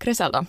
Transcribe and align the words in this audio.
Griselda, 0.00 0.44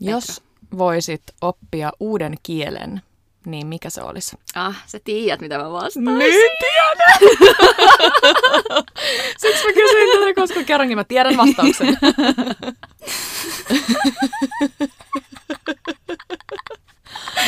jos 0.00 0.42
voisit 0.78 1.22
oppia 1.40 1.92
uuden 2.00 2.34
kielen, 2.42 3.02
niin 3.46 3.66
mikä 3.66 3.90
se 3.90 4.02
olisi? 4.02 4.36
Ah, 4.54 4.84
sä 4.86 4.98
tiedät, 5.04 5.40
mitä 5.40 5.58
mä 5.58 5.72
vastaan. 5.72 6.18
Nyt 6.18 6.52
tiedän! 6.60 7.18
Siksi 9.40 9.66
mä 9.66 9.72
kysyin 9.72 10.18
tätä, 10.18 10.40
koska 10.40 10.64
kerrankin 10.64 10.98
mä 10.98 11.04
tiedän 11.04 11.36
vastauksen. 11.36 11.98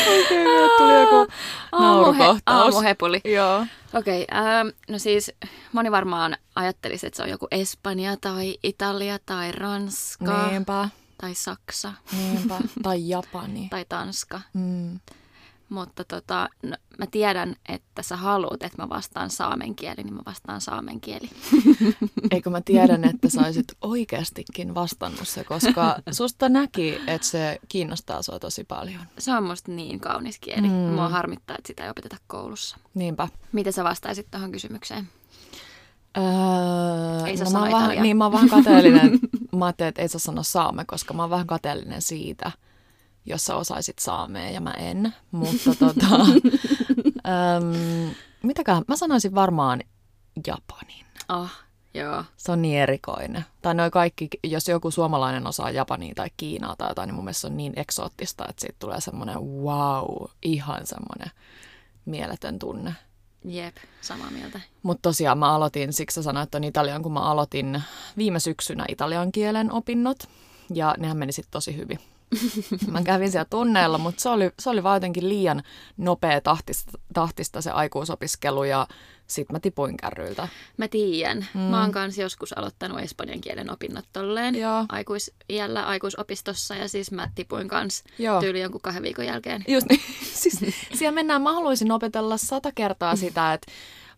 Okei, 0.01 0.47
okay, 0.47 0.69
tuli 0.79 1.01
joku 1.01 1.33
naurukohtaus. 1.73 2.43
Aamuhepuli. 2.47 3.21
Joo. 3.25 3.67
Okei, 3.95 4.23
okay, 4.23 4.39
ähm, 4.43 4.69
no 4.89 4.99
siis 4.99 5.33
moni 5.73 5.91
varmaan 5.91 6.37
ajattelisi, 6.55 7.07
että 7.07 7.17
se 7.17 7.23
on 7.23 7.31
joku 7.31 7.47
Espanja 7.51 8.17
tai 8.17 8.59
Italia 8.63 9.19
tai 9.27 9.53
Ranska 9.53 10.49
Niinpä, 10.51 10.89
tai 11.21 11.35
Saksa 11.35 11.93
niinpä. 12.13 12.59
Tai 12.83 13.09
Japani. 13.09 13.67
tai 13.71 13.85
Tanska. 13.89 14.41
Mm. 14.55 15.01
Mutta 15.69 16.05
tota, 16.05 16.49
no, 16.63 16.77
mä 16.99 17.07
tiedän, 17.07 17.57
että 17.69 18.03
sä 18.03 18.17
haluat, 18.17 18.63
että 18.63 18.83
mä 18.83 18.89
vastaan 18.89 19.31
saamen 19.31 19.75
kieli, 19.75 20.03
niin 20.05 20.15
mä 20.15 20.23
vastaan 20.27 20.61
saamen 20.61 21.01
kieli. 21.01 21.31
Eikö 22.31 22.51
mä 22.51 22.61
tiedän, 22.61 23.05
että 23.05 23.29
sä 23.29 23.41
olisit 23.41 23.65
oikeastikin 23.81 24.75
vastannut 24.75 25.29
se, 25.29 25.45
koska 25.45 25.97
susta 26.11 26.49
näki, 26.49 27.01
että 27.07 27.27
se 27.27 27.59
kiinnostaa 27.69 28.23
sua 28.23 28.39
tosi 28.39 28.65
paljon. 28.65 29.01
Se 29.19 29.33
on 29.33 29.45
musta 29.45 29.73
niin 29.73 30.01
kaunis 30.01 30.39
kieli. 30.39 30.69
Mm. 30.69 30.75
Mua 30.75 31.09
harmittaa, 31.09 31.57
että 31.59 31.67
sitä 31.67 31.85
ei 31.85 31.91
opeteta 31.91 32.17
koulussa. 32.27 32.77
Niinpä. 32.95 33.29
Miten 33.53 33.73
sä 33.73 33.85
vastaisit 33.85 34.27
tuohon 34.31 34.53
kysymykseen? 34.53 35.09
Öö, 36.19 37.27
Ei 37.27 37.37
saa 37.37 37.45
no, 37.45 37.51
mä 37.53 37.59
sanoa 37.67 37.69
italiaa. 37.69 38.03
niin, 38.03 38.17
mä 38.17 38.33
vähän 38.33 38.49
kateellinen. 38.49 39.11
mä 39.59 39.65
ajattelin, 39.65 39.89
että 39.89 40.03
ei 40.03 40.09
saa 40.09 40.19
sanoa 40.19 40.43
saame, 40.43 40.85
koska 40.85 41.15
mä 41.15 41.23
oon 41.23 41.31
vähän 41.31 41.47
kateellinen 41.47 42.03
siitä, 42.03 42.53
jos 43.27 43.45
sä 43.45 43.57
osaisit 43.57 43.99
saamea 43.99 44.51
ja 44.51 44.61
mä 44.61 44.71
en. 44.71 45.15
Mutta 45.31 45.71
tota, 45.79 46.17
öm, 47.29 48.15
mitäkään, 48.43 48.83
mä 48.89 48.97
sanoisin 48.97 49.35
varmaan 49.35 49.81
Japanin. 50.47 51.07
Oh, 51.29 51.51
joo. 51.95 52.25
Se 52.37 52.53
on 52.53 52.63
niin 52.63 52.79
erikoinen. 52.79 53.45
Tai 53.63 53.75
noi 53.75 53.91
kaikki, 53.91 54.29
jos 54.45 54.69
joku 54.69 54.91
suomalainen 54.91 55.47
osaa 55.47 55.71
Japania 55.71 56.15
tai 56.15 56.29
Kiinaa 56.37 56.77
tai 56.77 56.91
jotain, 56.91 57.07
niin 57.07 57.15
mun 57.15 57.25
mielestä 57.25 57.41
se 57.41 57.47
on 57.47 57.57
niin 57.57 57.73
eksoottista, 57.77 58.47
että 58.49 58.61
siitä 58.61 58.77
tulee 58.79 59.01
semmoinen 59.01 59.41
wow, 59.41 60.25
ihan 60.43 60.87
semmoinen 60.87 61.31
mieletön 62.05 62.59
tunne. 62.59 62.95
Jep, 63.45 63.77
samaa 64.01 64.31
mieltä. 64.31 64.61
Mutta 64.83 65.03
tosiaan 65.03 65.39
mä 65.39 65.55
aloitin, 65.55 65.93
siksi 65.93 66.15
sä 66.15 66.23
sanoit 66.23 66.55
on 66.55 66.65
Italian, 66.65 67.03
kun 67.03 67.13
mä 67.13 67.21
aloitin 67.21 67.83
viime 68.17 68.41
syksynä 68.41 68.85
italian 68.89 69.33
kielen 69.33 69.73
opinnot. 69.73 70.19
Ja 70.75 70.95
nehän 70.99 71.17
meni 71.17 71.33
sitten 71.33 71.53
tosi 71.53 71.77
hyvin. 71.77 71.99
Mä 72.91 73.03
kävin 73.03 73.31
siellä 73.31 73.47
tunneilla, 73.51 73.99
mutta 73.99 74.23
se 74.23 74.29
oli, 74.29 74.51
se 74.59 74.71
oli 74.71 74.83
vaan 74.83 74.97
jotenkin 74.97 75.29
liian 75.29 75.63
nopea 75.97 76.41
tahtista, 76.41 76.93
tahtista 77.15 77.61
se 77.61 77.71
aikuisopiskelu 77.71 78.65
ja 78.65 78.87
sit 79.31 79.53
mä 79.53 79.61
tipuin 79.61 79.97
kärryiltä. 79.97 80.49
Mä 80.77 80.89
tiedän. 80.89 81.47
Mm. 81.55 81.61
Mä 81.61 81.81
oon 81.81 81.93
kanssa 81.93 82.23
joskus 82.23 82.59
aloittanut 82.59 83.01
espanjan 83.01 83.41
kielen 83.41 83.71
opinnot 83.73 84.05
tolleen 84.13 84.55
Joo. 84.55 84.85
aikuisiällä 84.89 85.87
aikuisopistossa 85.87 86.75
ja 86.75 86.89
siis 86.89 87.11
mä 87.13 87.31
tipuin 87.35 87.69
kanssa 87.69 88.05
Joo. 88.19 88.41
tyyli 88.41 88.61
jonkun 88.61 88.81
kahden 88.81 89.03
viikon 89.03 89.27
jälkeen. 89.27 89.65
Just 89.69 89.87
niin. 89.89 90.01
siis 90.43 90.61
siellä 90.95 91.15
mennään, 91.15 91.43
mä 91.43 91.53
haluaisin 91.53 91.93
opetella 91.93 92.37
sata 92.37 92.73
kertaa 92.75 93.17
sitä, 93.17 93.53
että 93.53 93.73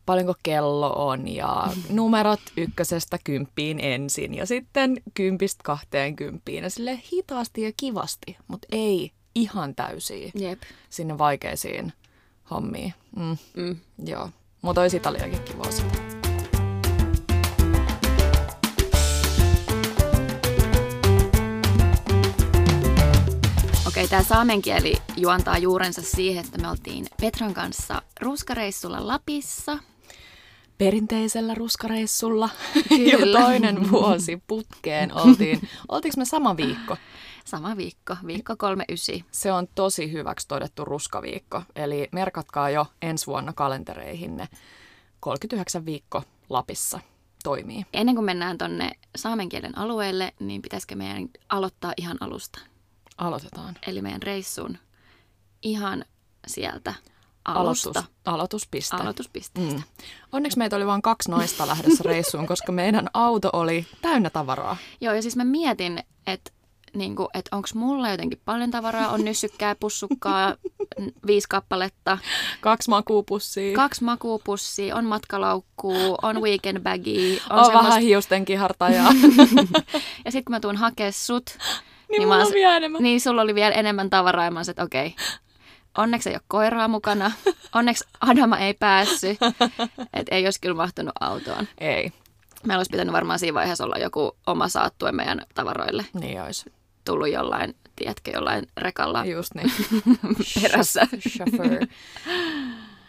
paljonko 0.06 0.34
kello 0.42 0.92
on 1.08 1.28
ja 1.28 1.66
numerot 1.91 2.41
ykkösestä 2.56 3.19
kymppiin 3.24 3.80
ensin 3.80 4.34
ja 4.34 4.47
sitten 4.47 5.02
kympistä 5.14 5.60
kahteen 5.64 6.16
kymppiin 6.16 6.64
ja 6.64 6.70
sille 6.70 7.00
hitaasti 7.12 7.62
ja 7.62 7.72
kivasti, 7.76 8.36
mutta 8.48 8.69
ei 8.72 9.10
ihan 9.34 9.74
täysiä 9.74 10.30
Jep. 10.34 10.62
sinne 10.91 11.19
vaikeisiin 11.19 11.92
hommiin. 12.50 12.94
Mm, 13.16 13.36
Mm. 13.56 13.76
joo, 14.06 14.30
mutta 14.62 14.80
olisi 14.80 14.97
Italiakin 14.97 15.42
kiva 15.42 15.62
osata. 15.62 15.98
Okei, 23.87 24.09
tämä 24.09 24.22
saamen 24.22 24.62
kieli 24.62 24.94
juontaa 25.16 25.59
juurensa 25.59 26.03
siihen, 26.03 26.44
että 26.44 26.59
me 26.59 26.69
oltiin 26.69 27.06
Petran 27.20 27.54
kanssa 27.54 28.03
ruuskareissulla 28.20 29.06
Lapissa. 29.06 29.78
Perinteisellä 30.78 31.54
ruskareissulla 31.54 32.48
Kyllä. 32.88 33.12
jo 33.38 33.41
toinen 33.41 33.91
vuosi 33.91 34.42
putkeen 34.47 35.14
oltiin. 35.14 35.69
Oltiinko 35.88 36.19
me 36.19 36.25
sama 36.25 36.56
viikko? 36.56 36.97
Sama 37.44 37.76
viikko, 37.76 38.16
viikko 38.26 38.56
kolme 38.56 38.84
ysi. 38.88 39.25
Se 39.30 39.53
on 39.53 39.69
tosi 39.75 40.12
hyväksi 40.12 40.48
todettu 40.48 40.84
ruskaviikko, 40.84 41.62
eli 41.76 42.08
merkatkaa 42.12 42.70
jo 42.70 42.86
ensi 43.03 43.26
vuonna 43.26 43.53
kalentereihinne. 43.53 44.48
39 45.20 45.86
viikko 45.86 46.22
Lapissa 46.48 47.00
toimii. 47.44 47.86
Ennen 47.92 48.14
kuin 48.14 48.25
mennään 48.25 48.58
tonne 48.58 48.92
saamen 49.16 49.48
kielen 49.48 49.78
alueelle, 49.78 50.32
niin 50.41 50.62
pitäisikö 50.62 50.97
meidän 50.97 51.28
aloittaa 51.48 51.92
ihan 51.97 52.16
alusta? 52.20 52.58
Aloitetaan. 53.19 53.78
Eli 53.86 54.02
meidän 54.02 54.22
reissun 54.22 54.78
ihan 55.62 56.04
sieltä 56.47 56.94
alusta. 57.44 57.91
Aloitus, 57.91 58.12
aloituspiste. 58.25 58.97
Aloituspisteestä. 58.97 59.76
Mm. 59.76 59.82
Onneksi 60.32 60.58
meitä 60.58 60.76
oli 60.76 60.86
vain 60.86 61.02
kaksi 61.02 61.31
naista 61.31 61.66
lähdössä 61.66 62.04
reissuun, 62.06 62.47
koska 62.47 62.72
meidän 62.72 63.08
auto 63.14 63.50
oli 63.52 63.86
täynnä 64.02 64.31
tavaraa. 64.31 64.76
Joo, 65.00 65.14
ja 65.14 65.22
siis 65.22 65.36
mä 65.36 65.44
mietin, 65.44 66.04
että 66.26 66.52
niinku, 66.94 67.28
et 67.34 67.48
onko 67.53 67.69
mulla 67.75 68.10
jotenkin 68.10 68.41
paljon 68.44 68.70
tavaraa, 68.70 69.08
on 69.08 69.25
nyssykkää, 69.25 69.75
pussukkaa, 69.75 70.54
viisi 71.26 71.48
kappaletta, 71.48 72.19
Kaksi 72.60 72.91
makuupussia. 72.91 73.76
kaksi 73.76 74.04
makuupussia, 74.04 74.97
on 74.97 75.04
matkalaukkuu, 75.04 76.19
on 76.22 76.41
weekend 76.42 76.81
baggy, 76.81 77.38
on, 77.50 77.58
on 77.58 77.64
semmoista- 77.64 77.88
vähän 77.88 78.02
hiusten 78.02 78.44
kihartajaa. 78.44 79.12
Ja 80.25 80.31
sitten 80.32 80.44
kun 80.44 80.54
mä 80.56 80.60
tuun 80.60 80.76
hakea 80.76 81.12
sut, 81.12 81.58
niin, 82.10 82.28
mä 82.28 82.34
mulla 82.34 82.44
se- 82.48 82.54
vielä 82.54 82.76
enemmän. 82.76 83.02
niin 83.02 83.20
sulla 83.20 83.42
oli 83.42 83.54
vielä 83.54 83.75
enemmän 83.75 84.10
tavaraa, 84.10 84.44
ja 84.44 84.50
mä 84.50 84.60
että 84.70 84.82
okei, 84.82 85.14
onneksi 85.98 86.28
ei 86.28 86.34
ole 86.34 86.42
koiraa 86.48 86.88
mukana, 86.88 87.31
onneksi 87.75 88.04
Adama 88.20 88.58
ei 88.58 88.75
päässyt, 88.75 89.38
että 90.12 90.34
ei 90.34 90.44
olisi 90.44 90.60
kyllä 90.60 90.75
mahtunut 90.76 91.12
autoon. 91.20 91.69
Ei, 91.78 92.12
Meillä 92.66 92.78
olisi 92.81 92.91
pitänyt 92.91 93.12
varmaan 93.12 93.38
siinä 93.38 93.54
vaiheessa 93.54 93.84
olla 93.84 93.97
joku 93.98 94.36
oma 94.47 94.69
saattue 94.69 95.12
meidän 95.12 95.42
tavaroille. 95.54 96.06
niin 96.14 96.42
olisi. 96.42 96.72
Tullut 97.04 97.28
jollain, 97.28 97.74
tiedätkö, 97.96 98.30
jollain 98.30 98.66
rekalla 98.76 99.24
Just 99.24 99.54
niin. 99.54 99.72
perässä. 100.62 101.06
Chauffeur. 101.28 101.86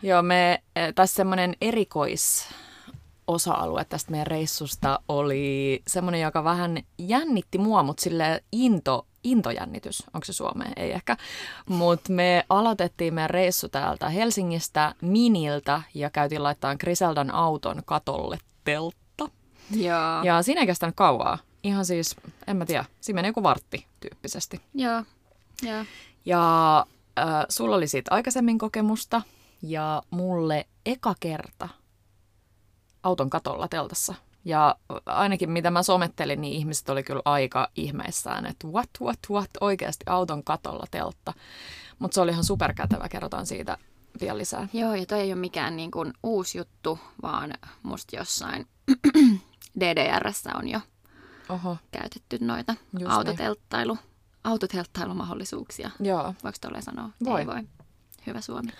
Joo, 0.03 0.21
me 0.21 0.63
eh, 0.75 0.93
tässä 0.93 1.15
semmoinen 1.15 1.55
erikois 1.61 2.47
osa-alue 3.27 3.85
tästä 3.85 4.11
meidän 4.11 4.27
reissusta 4.27 4.99
oli 5.07 5.81
semmoinen, 5.87 6.21
joka 6.21 6.43
vähän 6.43 6.77
jännitti 6.97 7.57
mua, 7.57 7.83
mutta 7.83 8.03
sille 8.03 8.43
into, 8.51 9.07
intojännitys, 9.23 10.03
onko 10.13 10.25
se 10.25 10.33
Suomeen? 10.33 10.73
Ei 10.75 10.91
ehkä. 10.91 11.17
Mutta 11.69 12.13
me 12.13 12.45
aloitettiin 12.49 13.13
meidän 13.13 13.29
reissu 13.29 13.69
täältä 13.69 14.09
Helsingistä 14.09 14.95
Miniltä 15.01 15.81
ja 15.93 16.09
käytiin 16.09 16.43
laittaa 16.43 16.75
Griseldan 16.75 17.31
auton 17.31 17.81
katolle 17.85 18.37
teltta. 18.63 19.29
Joo. 19.71 20.23
Ja 20.23 20.41
siinä 20.41 20.61
ei 20.61 20.67
kestänyt 20.67 20.95
kauaa. 20.95 21.37
Ihan 21.63 21.85
siis, 21.85 22.15
en 22.47 22.57
mä 22.57 22.65
tiedä, 22.65 22.85
siinä 23.01 23.17
meni 23.17 23.27
joku 23.27 23.43
vartti 23.43 23.85
tyyppisesti. 23.99 24.61
Joo. 24.73 25.03
Joo. 25.61 25.85
Ja 26.25 26.77
äh, 27.19 27.25
sulla 27.49 27.75
oli 27.75 27.87
siitä 27.87 28.13
aikaisemmin 28.13 28.57
kokemusta 28.57 29.21
ja 29.61 30.03
mulle 30.09 30.67
eka 30.85 31.15
kerta 31.19 31.69
auton 33.03 33.29
katolla 33.29 33.67
teltassa. 33.67 34.13
Ja 34.45 34.75
ainakin 35.05 35.51
mitä 35.51 35.71
mä 35.71 35.83
somettelin, 35.83 36.41
niin 36.41 36.53
ihmiset 36.53 36.89
oli 36.89 37.03
kyllä 37.03 37.21
aika 37.25 37.67
ihmeissään, 37.75 38.45
että 38.45 38.67
what, 38.67 38.89
what, 39.01 39.19
what, 39.29 39.49
oikeasti 39.61 40.03
auton 40.07 40.43
katolla 40.43 40.85
teltta. 40.91 41.33
Mutta 41.99 42.15
se 42.15 42.21
oli 42.21 42.31
ihan 42.31 42.43
superkätevä, 42.43 43.09
kerrotaan 43.09 43.45
siitä 43.45 43.77
vielä 44.21 44.37
lisää. 44.37 44.67
Joo, 44.73 44.95
ja 44.95 45.05
toi 45.05 45.19
ei 45.19 45.33
ole 45.33 45.39
mikään 45.39 45.75
niin 45.75 45.91
kuin 45.91 46.13
uusi 46.23 46.57
juttu, 46.57 46.99
vaan 47.21 47.53
musta 47.83 48.15
jossain 48.15 48.67
DDRssä 49.79 50.51
on 50.55 50.67
jo 50.67 50.79
Oho, 51.49 51.77
käytetty 51.91 52.37
noita 52.41 52.75
niin. 52.91 53.07
autotelttailu, 53.09 53.97
autotelttailumahdollisuuksia. 54.43 55.89
joo. 55.99 56.33
Voiko 56.43 56.57
tolleen 56.61 56.83
sanoa? 56.83 57.09
Voi. 57.25 57.41
Ei 57.41 57.47
voi. 57.47 57.63
Hyvä 58.27 58.41
Suomi. 58.41 58.71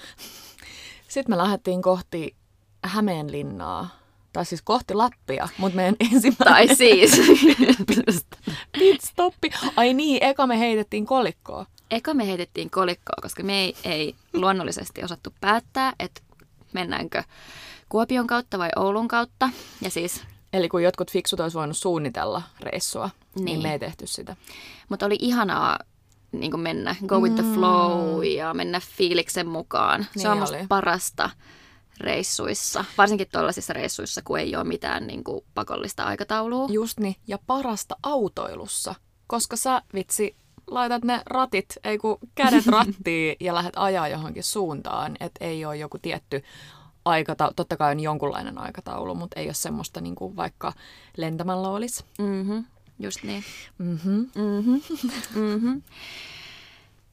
Sitten 1.08 1.34
me 1.34 1.38
lähdettiin 1.38 1.82
kohti 1.82 2.36
Hämeenlinnaa, 2.84 3.90
tai 4.34 4.46
siis 4.46 4.62
kohti 4.62 4.94
Lappia, 4.94 5.50
mutta 5.58 5.76
meidän 5.76 5.96
ensimmäinen 6.00 6.36
Tai 6.38 6.76
siis. 6.76 7.12
pitstoppi. 8.80 9.50
Ai 9.76 9.94
niin, 9.94 10.24
eka 10.24 10.48
me 10.48 10.60
heitettiin 10.60 11.06
kolikkoa. 11.06 11.66
Eka 11.92 12.14
me 12.14 12.28
heitettiin 12.28 12.70
kolikkoa, 12.70 13.16
koska 13.22 13.44
me 13.44 13.60
ei, 13.60 13.76
ei 13.84 14.16
luonnollisesti 14.34 15.04
osattu 15.04 15.34
päättää, 15.42 15.94
että 16.00 16.22
mennäänkö 16.74 17.24
Kuopion 17.90 18.28
kautta 18.28 18.58
vai 18.58 18.70
Oulun 18.76 19.08
kautta. 19.08 19.50
Ja 19.82 19.90
siis 19.90 20.22
Eli 20.54 20.70
kun 20.70 20.84
jotkut 20.84 21.12
fiksut 21.12 21.40
olisi 21.40 21.58
voinut 21.58 21.78
suunnitella 21.78 22.42
reissua, 22.60 23.10
niin, 23.36 23.46
niin 23.46 23.62
me 23.62 23.72
ei 23.72 23.80
tehty 23.80 24.08
sitä. 24.08 24.36
Mutta 24.90 25.06
oli 25.06 25.18
ihanaa 25.20 25.80
niin 26.32 26.52
kuin 26.52 26.62
mennä, 26.62 26.96
go 27.08 27.20
with 27.20 27.36
the 27.36 27.44
flow 27.54 28.24
ja 28.26 28.54
mennä 28.54 28.82
fiiliksen 28.98 29.48
mukaan. 29.48 30.04
Se 30.04 30.10
Niin 30.16 30.28
on 30.28 30.38
musta 30.38 30.58
oli. 30.58 30.66
parasta 30.70 31.30
reissuissa, 32.00 32.86
varsinkin 32.98 33.28
tuollaisissa 33.32 33.74
reissuissa, 33.74 34.22
kun 34.22 34.40
ei 34.40 34.56
ole 34.56 34.64
mitään 34.64 35.08
niin 35.08 35.24
kuin 35.24 35.46
pakollista 35.54 36.04
aikataulua. 36.04 36.68
Just 36.72 37.00
niin, 37.00 37.16
ja 37.28 37.40
parasta 37.48 37.96
autoilussa, 38.04 38.96
koska 39.28 39.56
sä 39.56 39.82
vitsi 39.94 40.36
laitat 40.68 41.04
ne 41.04 41.22
ratit, 41.26 41.66
ei 41.84 41.98
kun 41.98 42.18
kädet 42.36 42.68
rattiin 42.78 43.36
ja 43.40 43.56
lähdet 43.56 43.74
ajaa 43.76 44.08
johonkin 44.08 44.44
suuntaan, 44.44 45.16
että 45.20 45.46
ei 45.46 45.66
ole 45.66 45.78
joku 45.78 45.98
tietty 46.00 46.44
aikataulu, 47.06 47.54
totta 47.56 47.78
kai 47.78 47.92
on 47.92 48.00
jonkunlainen 48.00 48.58
aikataulu, 48.58 49.16
mutta 49.16 49.40
ei 49.40 49.48
ole 49.48 49.54
semmoista 49.54 50.02
niin 50.02 50.16
kuin 50.16 50.36
vaikka 50.36 50.74
lentämällä 51.18 51.68
olisi. 51.68 52.06
Mm-hmm. 52.20 52.66
Just 53.00 53.24
niin. 53.24 53.44
Mm-hmm. 53.78 54.28
Mm-hmm. 54.36 54.82
Mm-hmm. 55.36 55.82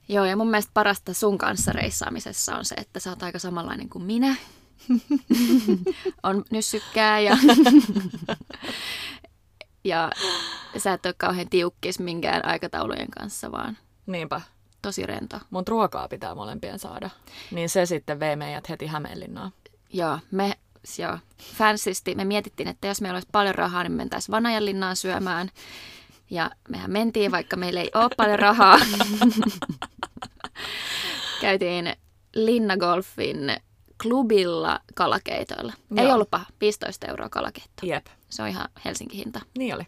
Joo, 0.08 0.24
ja 0.24 0.36
mun 0.36 0.50
mielestä 0.50 0.70
parasta 0.74 1.14
sun 1.14 1.38
kanssa 1.38 1.72
reissaamisessa 1.72 2.56
on 2.56 2.64
se, 2.64 2.74
että 2.74 3.00
sä 3.00 3.10
oot 3.10 3.22
aika 3.22 3.38
samanlainen 3.38 3.88
kuin 3.88 4.04
minä. 4.04 4.36
on 6.22 6.44
nyssykkää 6.50 7.20
ja, 7.20 7.36
ja 9.84 10.10
sä 10.78 10.92
et 10.92 11.06
ole 11.06 11.14
kauhean 11.18 11.48
tiukkis 11.50 11.98
minkään 11.98 12.44
aikataulujen 12.44 13.10
kanssa, 13.10 13.52
vaan 13.52 13.78
Niinpä. 14.06 14.40
tosi 14.82 15.06
rento. 15.06 15.40
Mun 15.50 15.64
ruokaa 15.68 16.08
pitää 16.08 16.34
molempien 16.34 16.78
saada. 16.78 17.10
Niin 17.50 17.68
se 17.68 17.86
sitten 17.86 18.20
vei 18.20 18.36
meidät 18.36 18.68
heti 18.68 18.86
Hämeenlinnaan. 18.86 19.52
Joo, 19.92 20.18
me 20.30 20.52
joo, 20.98 21.18
fansisti, 21.56 22.14
me 22.14 22.24
mietittiin, 22.24 22.68
että 22.68 22.86
jos 22.86 23.00
meillä 23.00 23.16
olisi 23.16 23.28
paljon 23.32 23.54
rahaa, 23.54 23.82
niin 23.82 23.92
me 23.92 23.96
mentäisiin 23.96 24.32
Vanajanlinnaan 24.32 24.96
syömään. 24.96 25.50
Ja 26.30 26.50
mehän 26.68 26.90
mentiin, 26.90 27.32
vaikka 27.32 27.56
meillä 27.56 27.80
ei 27.80 27.90
ole 27.94 28.10
paljon 28.16 28.38
rahaa. 28.38 28.78
Käytiin 31.40 31.92
Linnagolfin 32.34 33.56
klubilla 34.02 34.80
kalakeitoilla. 34.94 35.72
Ei 35.96 36.04
Joo. 36.04 36.14
ollut 36.14 36.30
paha, 36.30 36.46
15 36.60 37.06
euroa 37.06 37.28
kalakeitto. 37.28 37.86
Jep, 37.86 38.06
Se 38.30 38.42
on 38.42 38.48
ihan 38.48 38.68
Helsinki-hinta. 38.84 39.40
niin 39.58 39.74
oli. 39.74 39.86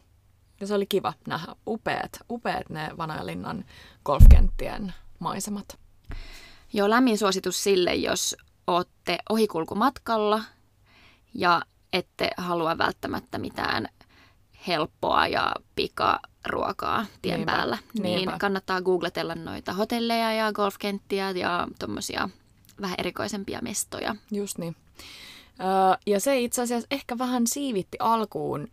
Ja 0.60 0.66
se 0.66 0.74
oli 0.74 0.86
kiva 0.86 1.12
nähdä 1.26 1.54
upeat, 1.66 2.10
upeat 2.30 2.70
ne 2.70 2.90
Vanajalinnan 2.98 3.64
golfkenttien 4.04 4.94
maisemat. 5.18 5.78
Joo, 6.72 6.90
lämmin 6.90 7.18
suositus 7.18 7.64
sille, 7.64 7.94
jos 7.94 8.36
olette 8.66 9.18
ohikulkumatkalla 9.30 10.42
ja 11.34 11.62
ette 11.92 12.30
halua 12.36 12.78
välttämättä 12.78 13.38
mitään 13.38 13.88
helppoa 14.66 15.26
ja 15.26 15.54
pikaruokaa 15.74 17.06
tien 17.22 17.36
Niinpä, 17.36 17.52
päällä. 17.52 17.78
Niin 17.94 18.16
niinpä. 18.16 18.38
kannattaa 18.38 18.82
googletella 18.82 19.34
noita 19.34 19.72
hotelleja 19.72 20.32
ja 20.32 20.52
golfkenttiä 20.52 21.30
ja 21.30 21.68
tuommoisia 21.78 22.28
vähän 22.80 22.96
erikoisempia 22.98 23.58
mestoja. 23.62 24.16
Just 24.30 24.58
niin. 24.58 24.76
Öö, 25.60 25.66
ja 26.06 26.20
se 26.20 26.40
itse 26.40 26.62
asiassa 26.62 26.86
ehkä 26.90 27.18
vähän 27.18 27.46
siivitti 27.46 27.96
alkuun, 28.00 28.68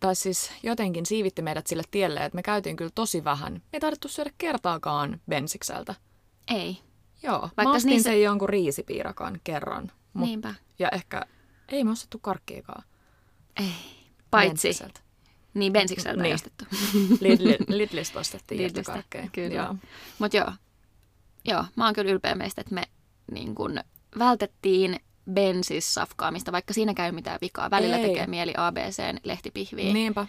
tai 0.00 0.14
siis 0.14 0.50
jotenkin 0.62 1.06
siivitti 1.06 1.42
meidät 1.42 1.66
sille 1.66 1.82
tielle, 1.90 2.24
että 2.24 2.36
me 2.36 2.42
käytiin 2.42 2.76
kyllä 2.76 2.90
tosi 2.94 3.24
vähän. 3.24 3.52
Me 3.52 3.60
ei 3.72 3.80
taidettu 3.80 4.08
syödä 4.08 4.30
kertaakaan 4.38 5.20
bensikseltä. 5.28 5.94
Ei, 6.54 6.78
Joo, 7.22 7.40
Vaikka 7.40 7.62
mä 7.62 7.72
ostin 7.72 7.90
niissä- 7.90 8.10
sen 8.10 8.22
jonkun 8.22 8.48
riisipiirakan 8.48 9.40
kerran. 9.44 9.92
Mut, 10.12 10.28
niinpä. 10.28 10.54
ja 10.78 10.88
ehkä, 10.92 11.22
ei 11.68 11.84
me 11.84 11.90
ostettu 11.90 12.18
karkkiikaan 12.18 12.84
Ei. 13.56 13.72
Paitsi, 14.30 14.68
bensikseltä. 14.68 15.00
niin 15.54 15.72
bensikseltä 15.72 16.22
Niin. 16.22 16.34
ostettu. 16.34 16.64
Lidli, 17.20 17.56
Lidlistä 17.68 18.18
ostettiin 18.18 18.58
Lidlistä, 18.58 18.78
jättökarkkeja. 18.78 19.28
kyllä. 19.32 19.54
Joo. 19.62 19.76
Mutta 20.18 20.36
joo, 20.36 20.52
joo, 21.44 21.64
mä 21.76 21.84
oon 21.84 21.94
kyllä 21.94 22.12
ylpeä 22.12 22.34
meistä, 22.34 22.60
että 22.60 22.74
me 22.74 22.82
niin 23.32 23.54
kun 23.54 23.80
vältettiin 24.18 25.00
bensissafkaamista, 25.32 26.52
vaikka 26.52 26.74
siinä 26.74 26.94
käy 26.94 27.12
mitään 27.12 27.38
vikaa. 27.40 27.70
Välillä 27.70 27.96
Ei. 27.96 28.08
tekee 28.08 28.26
mieli 28.26 28.52
ABCn 28.56 29.18
lehtipihviin, 29.24 29.94
Niinpä, 29.94 30.26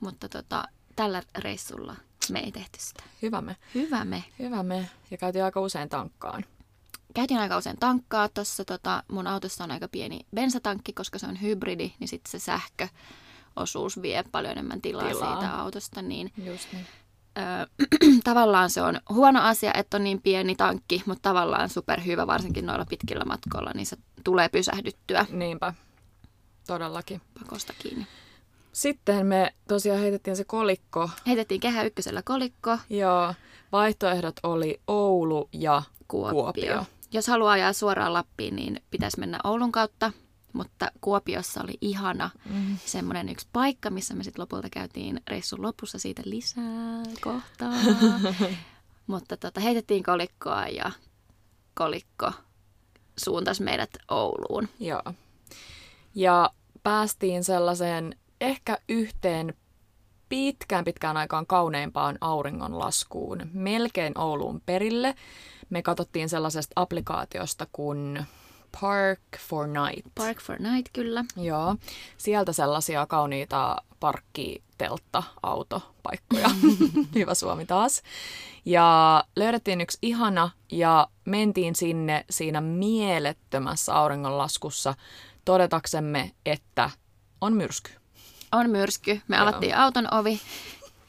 mutta 0.00 0.28
tota, 0.28 0.64
tällä 0.96 1.22
reissulla 1.38 1.96
me 2.32 2.38
ei 2.40 2.52
tehty 2.52 2.78
sitä. 2.80 3.02
hyvä 3.22 3.40
me. 3.40 3.56
Hyvä 3.74 4.04
me. 4.04 4.24
Hyvä 4.38 4.62
me. 4.62 4.90
Ja 5.10 5.16
käytiin 5.16 5.44
aika 5.44 5.60
usein 5.60 5.88
tankkaan. 5.88 6.44
Käytiin 7.14 7.40
aika 7.40 7.56
usein 7.56 7.76
tankkaa. 7.80 8.28
Tuossa 8.28 8.64
tota, 8.64 9.02
mun 9.08 9.26
autossa 9.26 9.64
on 9.64 9.70
aika 9.70 9.88
pieni 9.88 10.20
bensatankki, 10.34 10.92
koska 10.92 11.18
se 11.18 11.26
on 11.26 11.40
hybridi, 11.42 11.92
niin 11.98 12.08
sitten 12.08 12.30
se 12.30 12.38
sähköosuus 12.38 14.02
vie 14.02 14.24
paljon 14.32 14.52
enemmän 14.52 14.80
tilaa, 14.82 15.08
Tilaa. 15.08 15.40
siitä 15.40 15.54
autosta, 15.56 16.02
niin 16.02 16.32
Just 16.44 16.72
niin. 16.72 16.86
ö, 17.38 17.86
tavallaan 18.24 18.70
se 18.70 18.82
on 18.82 19.00
huono 19.08 19.40
asia, 19.42 19.70
että 19.74 19.96
on 19.96 20.04
niin 20.04 20.22
pieni 20.22 20.54
tankki, 20.56 21.02
mutta 21.06 21.22
tavallaan 21.22 21.68
superhyvä, 21.68 22.26
varsinkin 22.26 22.66
noilla 22.66 22.84
pitkillä 22.86 23.24
matkoilla, 23.24 23.70
niin 23.74 23.86
se 23.86 23.96
tulee 24.24 24.48
pysähdyttyä 24.48 25.26
Niinpä, 25.30 25.74
todellakin. 26.66 27.20
pakosta 27.40 27.72
kiinni. 27.78 28.06
Sitten 28.72 29.26
me 29.26 29.54
tosiaan 29.68 30.00
heitettiin 30.00 30.36
se 30.36 30.44
kolikko. 30.44 31.10
Heitettiin 31.26 31.60
kehä 31.60 31.82
ykkösellä 31.82 32.22
kolikko, 32.22 32.78
Ja 32.90 33.34
vaihtoehdot 33.72 34.34
oli 34.42 34.80
Oulu 34.86 35.48
ja 35.52 35.82
Kuopio. 36.08 36.32
Kuopio. 36.42 36.84
Jos 37.12 37.26
haluaa 37.28 37.52
ajaa 37.52 37.72
suoraan 37.72 38.12
Lappiin, 38.12 38.56
niin 38.56 38.82
pitäisi 38.90 39.20
mennä 39.20 39.38
Oulun 39.44 39.72
kautta, 39.72 40.12
mutta 40.52 40.90
Kuopiossa 41.00 41.60
oli 41.64 41.74
ihana 41.80 42.30
Mm. 42.50 42.76
semmoinen 42.86 43.28
yksi 43.28 43.48
paikka, 43.52 43.90
missä 43.90 44.14
me 44.14 44.24
sitten 44.24 44.42
lopulta 44.42 44.68
käytiin 44.70 45.20
reissun 45.28 45.62
lopussa 45.62 45.98
siitä 45.98 46.22
lisää 46.24 47.02
kohtaa. 47.20 47.72
mutta 49.06 49.36
tota, 49.36 49.60
heitettiin 49.60 50.02
kolikkoa 50.02 50.66
ja 50.66 50.90
kolikko 51.74 52.32
suuntasi 53.24 53.62
meidät 53.62 53.90
Ouluun. 54.10 54.68
Joo. 54.80 55.02
Ja 56.14 56.50
päästiin 56.82 57.44
sellaiseen 57.44 58.16
ehkä 58.40 58.78
yhteen 58.88 59.54
pitkään 60.28 60.84
pitkään 60.84 61.16
aikaan 61.16 61.46
kauneimpaan 61.46 62.18
auringonlaskuun, 62.20 63.50
melkein 63.52 64.18
Ouluun 64.18 64.62
perille. 64.66 65.14
Me 65.70 65.82
katsottiin 65.82 66.28
sellaisesta 66.28 66.72
applikaatiosta 66.76 67.66
kuin 67.72 68.26
Park 68.80 69.20
for 69.38 69.66
Night. 69.66 70.06
Park 70.14 70.40
for 70.40 70.56
Night 70.58 70.88
kyllä. 70.92 71.24
Joo, 71.36 71.76
sieltä 72.16 72.52
sellaisia 72.52 73.06
kauniita 73.06 73.76
parkkiteltta-autopaikkoja. 74.00 76.50
Hyvä 77.14 77.34
Suomi 77.34 77.66
taas. 77.66 78.02
Ja 78.64 79.24
löydettiin 79.36 79.80
yksi 79.80 79.98
ihana 80.02 80.50
ja 80.72 81.08
mentiin 81.24 81.74
sinne 81.74 82.24
siinä 82.30 82.60
mielettömässä 82.60 83.94
auringonlaskussa 83.94 84.94
todetaksemme, 85.44 86.30
että 86.46 86.90
on 87.40 87.52
myrsky. 87.52 87.99
On 88.52 88.70
myrsky. 88.70 89.20
Me 89.28 89.36
Joo. 89.36 89.48
avattiin 89.48 89.76
auton 89.76 90.14
ovi 90.14 90.40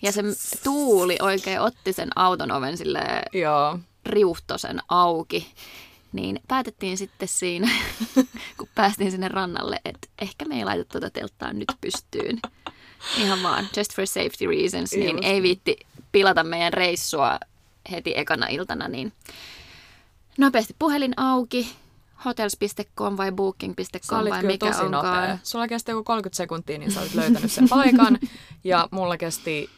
ja 0.02 0.12
se 0.12 0.24
tuuli 0.64 1.18
oikein 1.22 1.62
otti 1.62 1.94
sen 1.94 2.10
auton 2.16 2.52
oven 2.52 2.78
sille 2.78 3.00
riuhtosen 4.06 4.80
auki. 4.90 5.54
Niin 6.14 6.40
päätettiin 6.48 6.98
sitten 6.98 7.28
siinä, 7.28 7.70
kun 8.58 8.68
päästiin 8.76 9.12
sinne 9.12 9.28
rannalle, 9.28 9.82
että 9.86 10.08
ehkä 10.22 10.46
me 10.46 10.56
ei 10.56 10.66
laita 10.66 10.86
tuota 10.86 11.10
telttaa 11.10 11.54
nyt 11.54 11.74
pystyyn. 11.82 12.40
Ihan 13.18 13.44
vaan, 13.44 13.68
just 13.78 13.96
for 13.96 14.08
safety 14.08 14.46
reasons, 14.48 14.92
niin 14.92 15.16
Just. 15.16 15.26
ei 15.28 15.42
viitti 15.42 15.78
pilata 16.12 16.44
meidän 16.44 16.74
reissua 16.74 17.40
heti 17.92 18.14
ekana 18.16 18.48
iltana, 18.48 18.88
niin 18.88 19.14
nopeasti 20.38 20.76
puhelin 20.80 21.14
auki, 21.18 21.76
hotels.com 22.26 23.18
vai 23.18 23.32
booking.com 23.32 24.30
vai 24.30 24.44
mikä 24.44 24.66
tosi 24.68 24.82
onkaan. 24.82 24.92
nopea. 25.22 25.38
Sulla 25.44 25.68
kesti 25.68 25.92
joku 25.92 26.04
30 26.04 26.38
sekuntia, 26.38 26.78
niin 26.78 26.92
sä 26.92 27.02
olit 27.02 27.16
löytänyt 27.16 27.52
sen 27.52 27.70
paikan. 27.70 28.20
Ja 28.64 28.88
mulla 28.92 29.18
kesti 29.18 29.70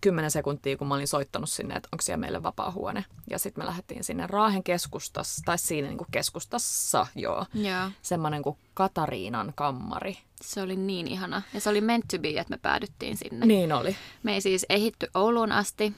10 0.00 0.30
sekuntia, 0.30 0.76
kun 0.76 0.86
mä 0.86 0.94
olin 0.94 1.08
soittanut 1.08 1.50
sinne, 1.50 1.74
että 1.74 1.88
onko 1.92 2.02
siellä 2.02 2.20
meille 2.20 2.42
vapaa 2.42 2.70
huone. 2.70 3.04
Ja 3.30 3.38
sitten 3.38 3.64
me 3.64 3.66
lähdettiin 3.66 4.04
sinne 4.04 4.26
Raahen 4.26 4.62
keskustassa, 4.62 5.42
tai 5.44 5.58
siinä 5.58 5.88
niin 5.88 5.98
kuin 5.98 6.08
keskustassa, 6.10 7.06
joo. 7.14 7.46
Joo, 7.54 7.90
Semmoinen 8.02 8.42
kuin 8.42 8.56
Katariinan 8.74 9.52
kammari. 9.56 10.18
se 10.42 10.62
oli 10.62 10.76
niin 10.76 11.08
ihana. 11.08 11.42
Ja 11.54 11.60
se 11.60 11.70
oli 11.70 11.80
meant 11.80 12.04
to 12.10 12.18
be, 12.18 12.28
että 12.28 12.50
me 12.50 12.58
päädyttiin 12.62 13.16
sinne. 13.16 13.46
Niin 13.46 13.72
oli. 13.72 13.96
Me 14.22 14.34
ei 14.34 14.40
siis 14.40 14.66
ehitty 14.68 15.06
Ouluun 15.14 15.52
asti, 15.52 15.94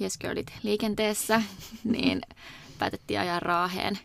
Yes 0.00 0.18
liikenteessä, 0.62 1.42
niin 1.84 2.20
päätettiin 2.78 3.20
ajaa 3.20 3.40
Raaheen. 3.40 3.98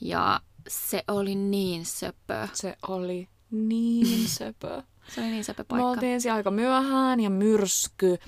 Ja 0.00 0.40
se 0.68 1.04
oli 1.08 1.34
niin 1.34 1.86
söpö. 1.86 2.48
Se 2.52 2.76
oli 2.88 3.28
niin 3.50 4.28
söpö. 4.38 4.82
Se 5.08 5.20
oli 5.20 5.30
niin 5.30 5.44
söpö 5.44 5.62
Me 5.62 5.66
paikka. 5.68 5.86
oltiin 5.88 6.20
siellä 6.20 6.36
aika 6.36 6.50
myöhään 6.50 7.20
ja 7.20 7.30
myrsky 7.30 8.18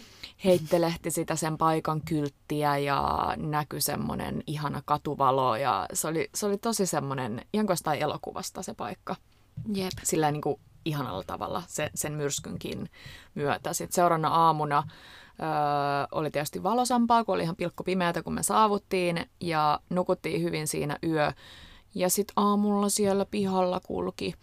heittelehti 0.44 1.10
sitä 1.10 1.36
sen 1.36 1.58
paikan 1.58 2.00
kylttiä 2.00 2.78
ja 2.78 3.32
näkyi 3.36 3.80
semmoinen 3.80 4.42
ihana 4.46 4.82
katuvalo 4.84 5.56
ja 5.56 5.86
se 5.92 6.08
oli, 6.08 6.30
se 6.34 6.46
oli 6.46 6.58
tosi 6.58 6.86
semmoinen, 6.86 7.42
ihan 7.52 7.68
elokuvasta 7.98 8.62
se 8.62 8.74
paikka. 8.74 9.16
Jep. 9.74 9.92
Sillä 10.02 10.30
niin 10.32 10.42
kuin 10.42 10.60
ihanalla 10.84 11.22
tavalla 11.26 11.62
sen, 11.66 11.90
sen 11.94 12.12
myrskynkin 12.12 12.90
myötä. 13.34 13.72
Sitten 13.72 13.94
seuraavana 13.94 14.28
aamuna 14.28 14.82
oli 16.12 16.30
tietysti 16.30 16.62
valosampaa, 16.62 17.24
kun 17.24 17.34
oli 17.34 17.42
ihan 17.42 17.56
pilkku 17.56 17.84
pimeätä, 17.84 18.22
kun 18.22 18.34
me 18.34 18.42
saavuttiin 18.42 19.26
ja 19.40 19.80
nukuttiin 19.90 20.42
hyvin 20.42 20.68
siinä 20.68 20.98
yö. 21.02 21.32
Ja 21.94 22.10
sitten 22.10 22.32
aamulla 22.36 22.88
siellä 22.88 23.24
pihalla 23.24 23.80
kulki 23.80 24.34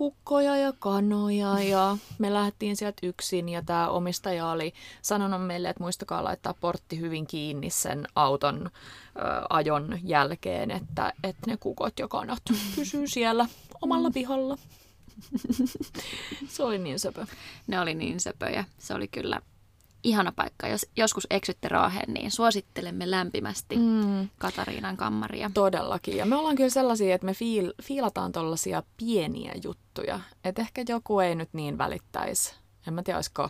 kukkoja 0.00 0.56
ja 0.56 0.72
kanoja 0.78 1.62
ja 1.62 1.96
me 2.18 2.32
lähdettiin 2.32 2.76
sieltä 2.76 3.06
yksin 3.06 3.48
ja 3.48 3.62
tämä 3.62 3.88
omistaja 3.88 4.46
oli 4.46 4.72
sanonut 5.02 5.46
meille, 5.46 5.68
että 5.68 5.82
muistakaa 5.82 6.24
laittaa 6.24 6.54
portti 6.54 7.00
hyvin 7.00 7.26
kiinni 7.26 7.70
sen 7.70 8.06
auton 8.14 8.66
ö, 8.66 9.20
ajon 9.50 9.98
jälkeen, 10.02 10.70
että, 10.70 11.12
että 11.24 11.50
ne 11.50 11.56
kukot 11.56 11.98
ja 11.98 12.08
kanat 12.08 12.42
pysyy 12.76 13.06
siellä 13.06 13.46
omalla 13.82 14.10
pihalla. 14.10 14.58
Se 16.48 16.62
oli 16.62 16.78
niin 16.78 16.98
söpö. 16.98 17.26
Ne 17.66 17.80
oli 17.80 17.94
niin 17.94 18.20
söpöjä. 18.20 18.64
Se 18.78 18.94
oli 18.94 19.08
kyllä 19.08 19.40
ihana 20.04 20.32
paikka. 20.32 20.68
Jos 20.68 20.86
joskus 20.96 21.26
eksytte 21.30 21.68
Raaheen, 21.68 22.14
niin 22.14 22.30
suosittelemme 22.30 23.10
lämpimästi 23.10 23.76
mm. 23.76 24.28
Katariinan 24.38 24.96
kammaria. 24.96 25.50
Todellakin. 25.54 26.16
Ja 26.16 26.26
me 26.26 26.36
ollaan 26.36 26.56
kyllä 26.56 26.70
sellaisia, 26.70 27.14
että 27.14 27.24
me 27.24 27.34
fiil, 27.34 27.72
fiilataan 27.82 28.32
tollaisia 28.32 28.82
pieniä 28.96 29.52
juttuja. 29.64 30.20
Että 30.44 30.62
ehkä 30.62 30.84
joku 30.88 31.20
ei 31.20 31.34
nyt 31.34 31.48
niin 31.52 31.78
välittäisi. 31.78 32.54
En 32.88 32.94
mä 32.94 33.02
tiedä, 33.02 33.18
olisiko... 33.18 33.48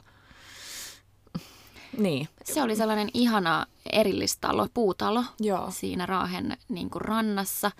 Niin. 1.99 2.28
Se 2.45 2.62
oli 2.62 2.76
sellainen 2.76 3.09
ihana 3.14 3.66
erillistalo, 3.92 4.69
puutalo 4.75 5.25
Joo. 5.40 5.71
siinä 5.71 6.07
Raahen 6.07 6.57
niin 6.69 6.90
kuin 6.90 7.02
rannassa. 7.02 7.71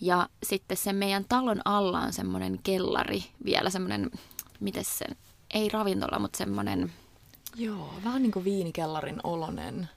Ja 0.00 0.28
sitten 0.42 0.76
sen 0.76 0.96
meidän 0.96 1.24
talon 1.28 1.60
alla 1.64 2.00
on 2.00 2.12
semmoinen 2.12 2.58
kellari, 2.62 3.24
vielä 3.44 3.70
semmoinen, 3.70 4.10
miten 4.60 4.84
sen, 4.84 5.16
ei 5.54 5.68
ravintola, 5.68 6.18
mutta 6.18 6.38
semmoinen 6.38 6.92
Joo, 7.58 7.94
vähän 8.04 8.22
niin 8.22 8.32
kuin 8.32 8.44
viinikellarin 8.44 9.20
olonen. 9.24 9.88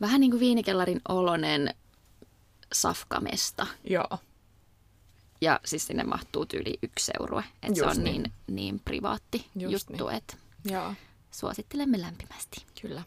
vähän 0.00 0.20
niin 0.20 0.30
kuin 0.30 0.40
viinikellarin 0.40 1.00
olonen 1.08 1.74
safkamesta. 2.72 3.66
Joo. 3.84 4.18
Ja 5.40 5.60
siis 5.64 5.86
sinne 5.86 6.04
mahtuu 6.04 6.46
tyyli 6.46 6.78
yksi 6.82 7.04
seurue. 7.04 7.44
Että 7.62 7.74
se 7.78 7.86
on 7.86 8.04
niin. 8.04 8.22
niin, 8.22 8.32
niin 8.46 8.80
privaatti 8.84 9.46
Just 9.56 9.90
juttu, 9.90 10.06
niin. 10.06 10.16
että 10.16 10.36
Joo, 10.64 10.94
suosittelemme 11.30 12.00
lämpimästi. 12.00 12.66
kyllä. 12.82 13.02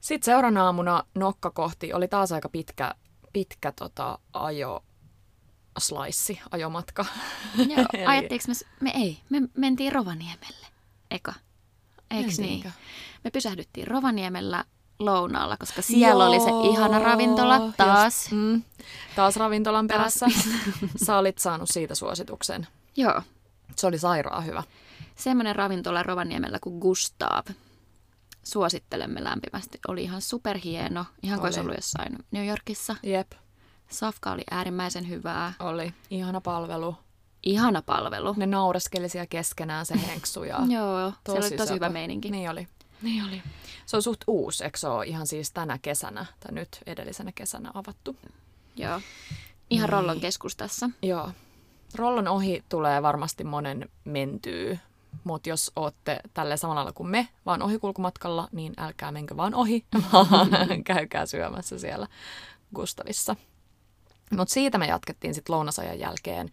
Sitten 0.00 0.24
seuraavana 0.24 0.64
aamuna 0.64 1.04
nokka 1.14 1.50
kohti 1.50 1.92
oli 1.92 2.08
taas 2.08 2.32
aika 2.32 2.48
pitkä, 2.48 2.94
pitkä 3.32 3.72
tota, 3.72 4.18
ajo, 4.32 4.84
slice, 5.78 6.40
ajomatka. 6.50 7.04
Joo, 7.56 7.66
Eli- 7.92 8.28
me, 8.48 8.54
me 8.80 8.90
ei, 8.94 9.18
me 9.30 9.42
mentiin 9.56 9.92
Rovaniemelle, 9.92 10.66
eka. 11.10 11.34
Eiks 12.18 12.38
niin? 12.38 12.72
Me 13.24 13.30
pysähdyttiin 13.30 13.86
Rovaniemellä 13.86 14.64
lounaalla, 14.98 15.56
koska 15.56 15.82
siellä 15.82 16.26
oli 16.26 16.40
se 16.40 16.50
ihana 16.70 16.98
ravintola 16.98 17.56
Joo, 17.56 17.72
taas. 17.76 18.14
Just, 18.22 18.32
mm, 18.32 18.62
taas 19.16 19.36
ravintolan 19.36 19.86
Taas. 19.86 19.98
perässä. 20.20 20.26
Sä 21.06 21.16
olit 21.18 21.38
saanut 21.38 21.68
siitä 21.72 21.94
suosituksen. 21.94 22.66
Joo, 22.96 23.22
Se 23.76 23.86
oli 23.86 23.98
sairaan 23.98 24.46
hyvä. 24.46 24.62
semmoinen 25.16 25.56
ravintola 25.56 26.02
Rovaniemellä 26.02 26.58
kuin 26.60 26.78
Gustav. 26.78 27.46
Suosittelemme 28.44 29.24
lämpimästi. 29.24 29.78
Oli 29.88 30.02
ihan 30.02 30.22
superhieno, 30.22 31.04
ihan 31.22 31.38
kuin 31.38 31.46
olisi 31.46 31.60
Oli. 31.60 31.64
ollut 31.66 31.78
jossain 31.78 32.18
New 32.30 32.46
Yorkissa. 32.46 32.96
Jep, 33.02 33.32
Safka 33.88 34.32
oli 34.32 34.42
äärimmäisen 34.50 35.08
hyvää. 35.08 35.52
oli. 35.60 35.94
Ihana 36.10 36.40
palvelu. 36.40 36.96
Ihana 37.44 37.82
palvelu. 37.82 38.34
Ne 38.36 38.46
naureskeli 38.46 39.08
siellä 39.08 39.26
keskenään 39.26 39.86
se 39.86 39.94
henksu 40.06 40.44
ja 40.44 40.58
Joo, 40.76 41.12
tosi 41.24 41.32
siellä 41.32 41.46
oli 41.46 41.56
tosi 41.56 41.74
hyvä 41.74 41.88
meininki. 41.88 42.30
Niin 42.30 42.50
oli. 42.50 42.68
Niin 43.02 43.24
oli. 43.24 43.42
Se 43.86 43.96
on 43.96 44.02
suht 44.02 44.20
uusi, 44.26 44.64
eikö 44.64 44.78
se 44.78 44.88
ole 44.88 45.06
ihan 45.06 45.26
siis 45.26 45.52
tänä 45.52 45.78
kesänä 45.82 46.26
tai 46.40 46.52
nyt 46.52 46.82
edellisenä 46.86 47.32
kesänä 47.34 47.70
avattu? 47.74 48.16
Joo. 48.76 49.00
Ihan 49.70 49.86
Niin. 49.86 49.88
Rollon 49.88 50.20
keskustassa. 50.20 50.90
Joo. 51.02 51.30
Rollon 51.94 52.28
ohi 52.28 52.64
tulee 52.68 53.02
varmasti 53.02 53.44
monen 53.44 53.88
mentyy, 54.04 54.78
mutta 55.24 55.48
jos 55.48 55.72
ootte 55.76 56.20
tälle 56.34 56.56
samalla 56.56 56.78
lailla 56.78 56.92
kuin 56.92 57.10
me, 57.10 57.28
vaan 57.46 57.62
ohikulkumatkalla, 57.62 58.48
niin 58.52 58.74
älkää 58.76 59.12
menkö 59.12 59.36
vaan 59.36 59.54
ohi, 59.54 59.84
vaan 60.12 60.84
käykää 60.84 61.26
syömässä 61.26 61.78
siellä 61.78 62.06
Gustavissa. 62.74 63.36
Mutta 64.36 64.54
siitä 64.54 64.78
me 64.78 64.86
jatkettiin 64.86 65.34
sitten 65.34 65.54
lounasajan 65.54 65.98
jälkeen 65.98 66.50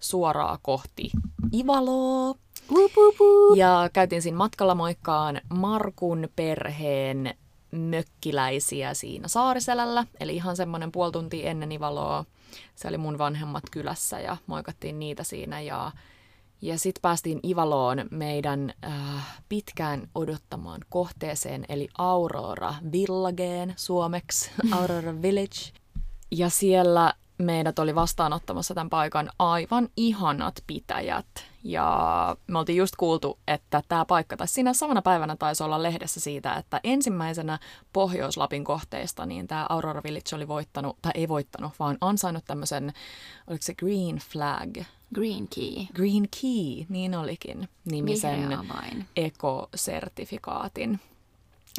suoraa 0.00 0.58
kohti 0.62 1.10
Ivaloa. 1.54 2.34
Ja 3.56 3.90
käytiin 3.92 4.22
siinä 4.22 4.38
matkalla 4.38 4.74
moikkaan 4.74 5.40
Markun 5.54 6.28
perheen 6.36 7.34
mökkiläisiä 7.70 8.94
siinä 8.94 9.28
Saariselällä. 9.28 10.06
Eli 10.20 10.36
ihan 10.36 10.56
semmoinen 10.56 10.92
puoli 10.92 11.12
tuntia 11.12 11.50
ennen 11.50 11.72
Ivaloa. 11.72 12.24
Se 12.74 12.88
oli 12.88 12.98
mun 12.98 13.18
vanhemmat 13.18 13.64
kylässä 13.70 14.20
ja 14.20 14.36
moikattiin 14.46 14.98
niitä 14.98 15.24
siinä. 15.24 15.60
Ja, 15.60 15.92
ja 16.60 16.78
sitten 16.78 17.02
päästiin 17.02 17.40
Ivaloon 17.46 18.04
meidän 18.10 18.72
äh, 18.84 19.42
pitkään 19.48 20.08
odottamaan 20.14 20.80
kohteeseen, 20.88 21.64
eli 21.68 21.88
Aurora 21.98 22.74
Villageen 22.92 23.74
suomeksi, 23.76 24.50
Aurora 24.80 25.22
Village. 25.22 25.72
Ja 26.30 26.48
siellä 26.48 27.14
meidät 27.38 27.78
oli 27.78 27.94
vastaanottamassa 27.94 28.74
tämän 28.74 28.90
paikan 28.90 29.30
aivan 29.38 29.88
ihanat 29.96 30.54
pitäjät. 30.66 31.26
Ja 31.64 32.36
me 32.46 32.58
oltiin 32.58 32.78
just 32.78 32.96
kuultu, 32.96 33.38
että 33.48 33.82
tämä 33.88 34.04
paikka, 34.04 34.36
tai 34.36 34.48
siinä 34.48 34.72
samana 34.72 35.02
päivänä 35.02 35.36
taisi 35.36 35.62
olla 35.62 35.82
lehdessä 35.82 36.20
siitä, 36.20 36.54
että 36.54 36.80
ensimmäisenä 36.84 37.58
Pohjois-Lapin 37.92 38.64
kohteista, 38.64 39.26
niin 39.26 39.46
tämä 39.46 39.66
Aurora 39.68 40.02
Village 40.04 40.36
oli 40.36 40.48
voittanut, 40.48 40.98
tai 41.02 41.12
ei 41.14 41.28
voittanut, 41.28 41.72
vaan 41.78 41.98
ansainnut 42.00 42.44
tämmöisen, 42.44 42.92
oliko 43.46 43.62
se 43.62 43.74
Green 43.74 44.16
Flag, 44.16 44.78
Green 45.14 45.48
Key. 45.48 45.86
Green 45.94 46.28
Key, 46.40 46.86
niin 46.88 47.14
olikin, 47.14 47.68
nimisen 47.84 48.58
ekosertifikaatin. 49.16 51.00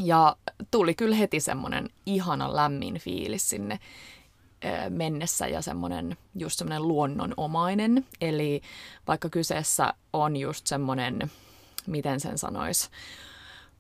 Ja 0.04 0.36
tuli 0.72 0.96
kyllä 0.96 1.16
heti 1.16 1.40
semmoinen 1.40 1.90
ihana 2.06 2.56
lämmin 2.56 3.00
fiilis 3.00 3.50
sinne 3.50 3.80
mennessä 4.90 5.48
ja 5.48 5.62
semmoinen 5.62 6.18
just 6.36 6.58
semmoinen 6.58 6.88
luonnonomainen. 6.88 8.06
Eli 8.22 8.62
vaikka 9.08 9.30
kyseessä 9.30 9.94
on 10.14 10.38
just 10.38 10.68
semmoinen, 10.68 11.32
miten 11.88 12.20
sen 12.20 12.38
sanois, 12.38 12.90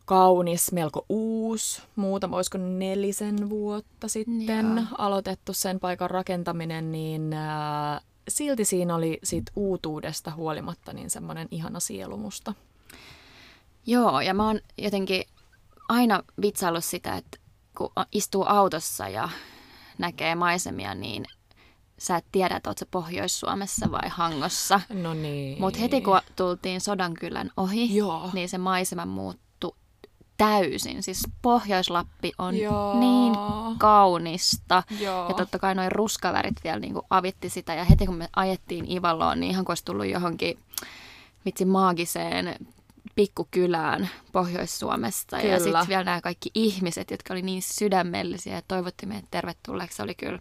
kaunis, 0.06 0.72
melko 0.72 1.06
uusi, 1.10 1.82
muutama, 1.96 2.36
olisiko 2.36 2.58
nelisen 2.58 3.50
vuotta 3.50 4.08
sitten 4.08 4.76
Joo. 4.76 4.86
aloitettu 4.98 5.54
sen 5.54 5.80
paikan 5.80 6.10
rakentaminen, 6.10 6.92
niin 6.92 7.34
ää, 7.34 8.02
silti 8.28 8.66
siinä 8.66 8.96
oli 8.96 9.20
siitä 9.24 9.52
uutuudesta 9.56 10.32
huolimatta 10.32 10.94
niin 10.94 11.10
semmoinen 11.10 11.48
ihana 11.52 11.80
sielumusta. 11.80 12.54
Joo, 13.86 14.22
ja 14.22 14.34
mä 14.34 14.48
oon 14.48 14.60
jotenkin 14.78 15.24
aina 15.90 16.24
vitsaillut 16.42 16.86
sitä, 16.86 17.16
että 17.18 17.38
kun 17.78 17.92
istuu 18.12 18.46
autossa 18.48 19.08
ja 19.08 19.30
näkee 19.98 20.36
maisemia, 20.36 20.96
niin 20.96 21.26
sä 21.98 22.16
et 22.16 22.26
tiedä, 22.32 22.56
että 22.56 22.70
oot 22.70 22.78
sä 22.78 22.86
Pohjois-Suomessa 22.92 23.92
vai 23.92 24.10
Hangossa. 24.10 24.82
No 24.94 25.14
niin. 25.14 25.60
Mutta 25.60 25.80
heti 25.80 26.02
kun 26.02 26.20
tultiin 26.36 26.82
Sodankylän 26.82 27.52
ohi, 27.58 27.96
Joo. 27.96 28.30
niin 28.34 28.50
se 28.50 28.58
maisema 28.58 29.06
muuttui 29.06 29.76
täysin. 30.38 31.04
Siis 31.04 31.24
Pohjois-Lappi 31.42 32.32
on 32.38 32.58
Joo. 32.58 33.00
niin 33.00 33.34
kaunista. 33.78 34.84
Joo. 35.00 35.28
Ja 35.28 35.34
totta 35.34 35.60
kai 35.60 35.76
noin 35.76 35.92
ruskavärit 35.92 36.64
vielä 36.64 36.80
niin 36.80 36.94
kuin 36.94 37.06
avitti 37.10 37.50
sitä. 37.50 37.74
Ja 37.74 37.84
heti 37.84 38.06
kun 38.06 38.16
me 38.16 38.30
ajettiin 38.36 38.92
Ivaloon, 38.92 39.40
niin 39.40 39.52
ihan 39.52 39.66
kuin 39.66 39.72
olisi 39.72 39.86
tullut 39.86 40.06
johonkin 40.06 40.60
vitsi 41.46 41.66
maagiseen 41.66 42.56
pikkukylään 43.16 44.10
Pohjois-Suomesta. 44.32 45.36
Ja 45.36 45.42
Kyllä. 45.42 45.60
sitten 45.60 45.88
vielä 45.88 46.04
nämä 46.04 46.22
kaikki 46.22 46.50
ihmiset, 46.56 47.12
jotka 47.12 47.34
oli 47.34 47.42
niin 47.42 47.62
sydämellisiä 47.62 48.56
ja 48.56 48.62
toivotti 48.68 49.06
meidät 49.06 49.26
tervetulleeksi. 49.32 49.98
Se 49.98 50.04
oli 50.04 50.16
kyllä, 50.16 50.40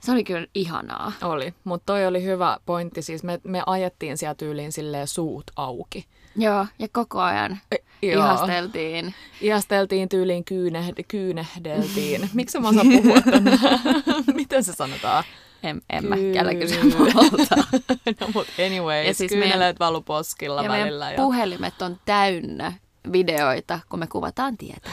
se 0.00 0.12
oli 0.12 0.24
kyllä 0.24 0.46
ihanaa. 0.54 1.12
Oli, 1.22 1.54
mutta 1.64 1.86
toi 1.86 2.06
oli 2.06 2.22
hyvä 2.24 2.58
pointti. 2.66 3.02
Siis 3.02 3.22
me, 3.22 3.40
me 3.44 3.62
ajettiin 3.66 4.18
siellä 4.18 4.34
tyyliin 4.34 4.72
silleen 4.72 5.08
suut 5.08 5.50
auki. 5.56 6.06
Joo, 6.36 6.66
ja 6.78 6.88
koko 6.92 7.20
ajan 7.20 7.58
E, 7.72 7.76
joo. 8.02 8.24
ihasteltiin. 8.24 9.14
Ihasteltiin 9.40 10.08
tyyliin, 10.08 10.44
kyynehd, 10.44 11.04
kyynehdeltiin. 11.08 12.30
Miksi 12.34 12.58
mä 12.58 12.68
osaan 12.68 12.86
puhua? 12.88 13.16
Miten 14.34 14.64
se 14.64 14.72
sanotaan? 14.72 15.24
En, 15.62 15.82
en 15.90 16.06
mä 16.06 16.16
kellä 16.32 16.54
kysy 16.54 16.76
no 18.20 18.28
mut 18.34 18.46
anyways, 18.66 19.04
Ja 19.04 19.10
ja 19.10 19.14
siis 19.14 19.32
kyyneleet 19.32 19.80
valu 19.80 20.00
poskilla 20.02 20.62
Ja 20.62 20.68
välillä. 20.68 21.04
meidän 21.06 21.24
puhelimet 21.24 21.82
on 21.82 22.00
täynnä 22.04 22.72
videoita, 23.12 23.80
kun 23.88 23.98
me 23.98 24.06
kuvataan 24.06 24.56
tietä. 24.56 24.90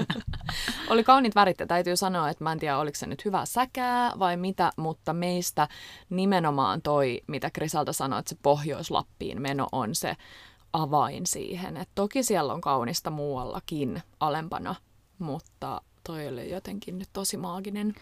Oli 0.90 1.04
kauniit 1.04 1.34
värit 1.34 1.60
ja 1.60 1.66
täytyy 1.66 1.96
sanoa, 1.96 2.30
että 2.30 2.44
mä 2.44 2.52
en 2.52 2.58
tiedä 2.58 2.78
oliko 2.78 2.94
se 2.98 3.06
nyt 3.06 3.24
hyvä 3.24 3.44
säkää 3.44 4.12
vai 4.18 4.36
mitä, 4.36 4.70
mutta 4.76 5.12
meistä 5.12 5.68
nimenomaan 6.10 6.82
toi, 6.82 7.20
mitä 7.26 7.50
Krisalta 7.50 7.92
sanoi, 7.92 8.18
että 8.18 8.28
se 8.28 8.36
Pohjois-Lappiin 8.42 9.42
meno 9.42 9.66
on 9.72 9.94
se 9.94 10.16
avain 10.72 11.26
siihen. 11.26 11.76
Et 11.76 11.88
toki 11.94 12.22
siellä 12.22 12.52
on 12.52 12.60
kaunista 12.60 13.10
muuallakin 13.10 14.02
alempana, 14.20 14.74
mutta 15.18 15.80
toi 16.06 16.28
oli 16.28 16.50
jotenkin 16.50 16.98
nyt 16.98 17.08
tosi 17.12 17.36
maaginen. 17.36 17.94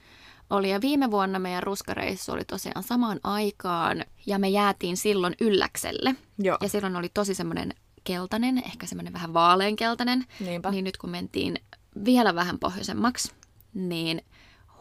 Oli 0.50 0.71
ja 0.71 0.81
viime 0.81 1.11
vuonna 1.11 1.38
meidän 1.38 1.62
ruskareissu 1.62 2.33
oli 2.33 2.45
tosiaan 2.45 2.83
samaan 2.83 3.21
aikaan 3.25 4.05
ja 4.26 4.38
me 4.38 4.49
jäätiin 4.49 4.97
silloin 4.97 5.35
ylläkselle. 5.40 6.14
Joo. 6.38 6.59
Ja 6.61 6.69
silloin 6.69 6.97
oli 6.97 7.09
tosi 7.09 7.35
semmoinen 7.35 7.75
keltainen, 8.05 8.59
ehkä 8.59 8.87
semmoinen 8.87 9.12
vähän 9.12 9.35
vaaleankeltainen. 9.35 10.25
Niinpä. 10.40 10.71
Niin 10.71 10.85
nyt 10.85 10.97
kun 10.97 11.11
mentiin 11.11 11.59
vielä 12.05 12.35
vähän 12.35 12.59
pohjoisemmaksi, 12.59 13.33
niin 13.75 14.23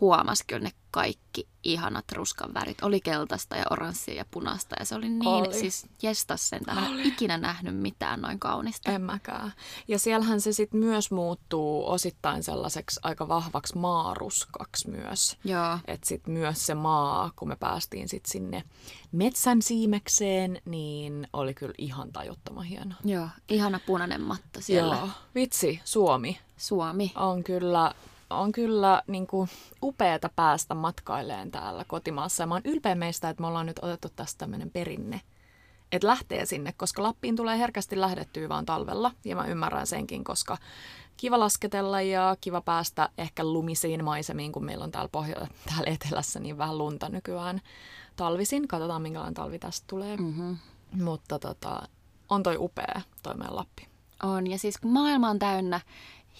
huomasi 0.01 0.43
kyllä 0.47 0.63
ne 0.63 0.71
kaikki 0.91 1.47
ihanat 1.63 2.11
ruskan 2.11 2.53
värit. 2.53 2.81
Oli 2.83 3.01
keltaista 3.01 3.55
ja 3.55 3.65
oranssia 3.69 4.13
ja 4.13 4.25
punaista 4.31 4.75
ja 4.79 4.85
se 4.85 4.95
oli 4.95 5.09
niin, 5.09 5.27
Oli. 5.27 5.53
siis 5.59 5.87
jestas 6.01 6.49
sen, 6.49 6.61
mä 6.67 6.85
en 6.87 6.93
ole 6.93 7.01
ikinä 7.03 7.37
nähnyt 7.37 7.75
mitään 7.75 8.21
noin 8.21 8.39
kaunista. 8.39 8.91
En 8.91 9.01
mäkään. 9.01 9.53
Ja 9.87 9.99
siellähän 9.99 10.41
se 10.41 10.53
sitten 10.53 10.79
myös 10.79 11.11
muuttuu 11.11 11.89
osittain 11.91 12.43
sellaiseksi 12.43 12.99
aika 13.03 13.27
vahvaksi 13.27 13.77
maaruskaksi 13.77 14.89
myös. 14.89 15.37
Joo, 15.43 15.79
Että 15.87 16.07
sitten 16.07 16.33
myös 16.33 16.65
se 16.65 16.75
maa, 16.75 17.31
kun 17.35 17.47
me 17.47 17.55
päästiin 17.55 18.09
sitten 18.09 18.31
sinne 18.31 18.63
metsän 19.11 19.61
siimekseen, 19.61 20.61
niin 20.65 21.27
oli 21.33 21.53
kyllä 21.53 21.73
ihan 21.77 22.11
tajuttoman 22.11 22.63
hieno. 22.65 22.95
joo, 23.05 23.27
ihana 23.49 23.79
punainen 23.85 24.21
matta 24.21 24.61
siellä. 24.61 24.95
Joo, 24.95 25.09
vitsi, 25.35 25.81
Suomi 25.85 26.39
Suomi. 26.57 27.11
on 27.15 27.43
kyllä, 27.43 27.93
on 28.29 28.51
kyllä 28.51 29.01
niin 29.07 29.27
kuin 29.27 29.49
upeata 29.83 30.29
päästä 30.35 30.73
matkaileen 30.73 31.51
täällä 31.51 31.85
kotimaassa. 31.87 32.43
Ja 32.43 32.47
mä 32.47 32.55
oon 32.55 32.61
ylpeä 32.65 32.95
meistä, 32.95 33.29
että 33.29 33.41
me 33.41 33.47
ollaan 33.47 33.65
nyt 33.65 33.79
otettu 33.81 34.09
tästä 34.15 34.37
tämmöinen 34.37 34.71
perinne, 34.71 35.21
että 35.91 36.07
lähtee 36.07 36.45
sinne, 36.45 36.73
koska 36.77 37.03
Lappiin 37.03 37.35
tulee 37.35 37.59
herkästi 37.59 37.99
lähdettyä 37.99 38.49
vaan 38.49 38.65
talvella. 38.65 39.11
Ja 39.25 39.35
mä 39.35 39.45
ymmärrän 39.45 39.87
senkin, 39.87 40.23
koska 40.23 40.57
kiva 41.17 41.39
lasketella 41.39 42.01
ja 42.01 42.35
kiva 42.41 42.61
päästä 42.61 43.09
ehkä 43.17 43.43
lumisiin 43.43 44.03
maisemiin, 44.03 44.51
kun 44.51 44.65
meillä 44.65 44.83
on 44.83 44.91
täällä, 44.91 45.09
pohjo- 45.09 45.47
täällä 45.69 45.91
etelässä 45.91 46.39
niin 46.39 46.57
vähän 46.57 46.77
lunta 46.77 47.09
nykyään 47.09 47.61
talvisin. 48.15 48.67
Katsotaan, 48.67 49.01
minkälainen 49.01 49.33
talvi 49.33 49.59
tästä 49.59 49.85
tulee. 49.87 50.17
Mm-hmm. 50.17 50.57
Mutta 50.91 51.39
tota, 51.39 51.81
on 52.29 52.43
toi 52.43 52.57
upea, 52.59 53.01
toi 53.23 53.35
meidän 53.35 53.55
Lappi. 53.55 53.87
On, 54.23 54.47
ja 54.47 54.57
siis 54.57 54.77
kun 54.77 54.91
maailma 54.91 55.29
on 55.29 55.39
täynnä 55.39 55.81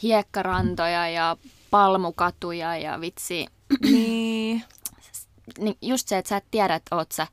hiekkarantoja 0.04 1.10
ja 1.10 1.38
palmukatuja 1.72 2.78
ja 2.78 3.02
vitsi, 3.02 3.46
Niin, 3.92 4.64
niin 5.60 5.78
just 5.82 6.08
se, 6.08 6.18
että 6.18 6.30
sä 6.30 6.38
et 6.38 6.46
tiedä, 6.52 6.76
että 6.76 6.96
oot 6.96 7.12
sä 7.12 7.28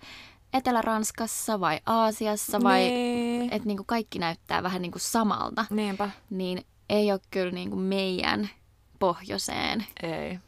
Etelä-Ranskassa 0.52 1.60
vai 1.60 1.80
Aasiassa 1.86 2.62
vai 2.62 2.80
niin. 2.80 3.52
että 3.52 3.66
niinku 3.68 3.84
kaikki 3.86 4.18
näyttää 4.18 4.62
vähän 4.62 4.82
niinku 4.82 4.98
samalta, 4.98 5.64
Niinpä. 5.70 6.10
niin 6.30 6.66
ei 6.88 7.12
ole 7.12 7.20
kyllä 7.30 7.50
niinku 7.52 7.76
meidän 7.76 8.48
pohjoiseen 8.98 9.86
Ei, 10.02 10.38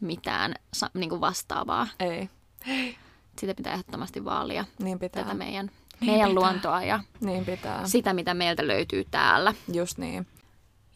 mitään 0.00 0.54
sa- 0.72 0.90
niinku 0.94 1.20
vastaavaa. 1.20 1.86
ei. 2.00 2.28
Sitä 3.38 3.54
pitää 3.54 3.72
ehdottomasti 3.72 4.24
vaalia, 4.24 4.64
Niin 4.78 4.98
pitää. 4.98 5.22
tätä 5.22 5.34
meidän, 5.34 5.70
Niin 6.00 6.10
meidän 6.12 6.28
pitää. 6.30 6.42
luontoa 6.42 6.82
ja 6.82 7.00
Niin 7.20 7.44
pitää. 7.44 7.86
sitä, 7.86 8.12
mitä 8.12 8.34
meiltä 8.34 8.66
löytyy 8.66 9.04
täällä. 9.10 9.54
Just 9.72 9.98
niin. 9.98 10.26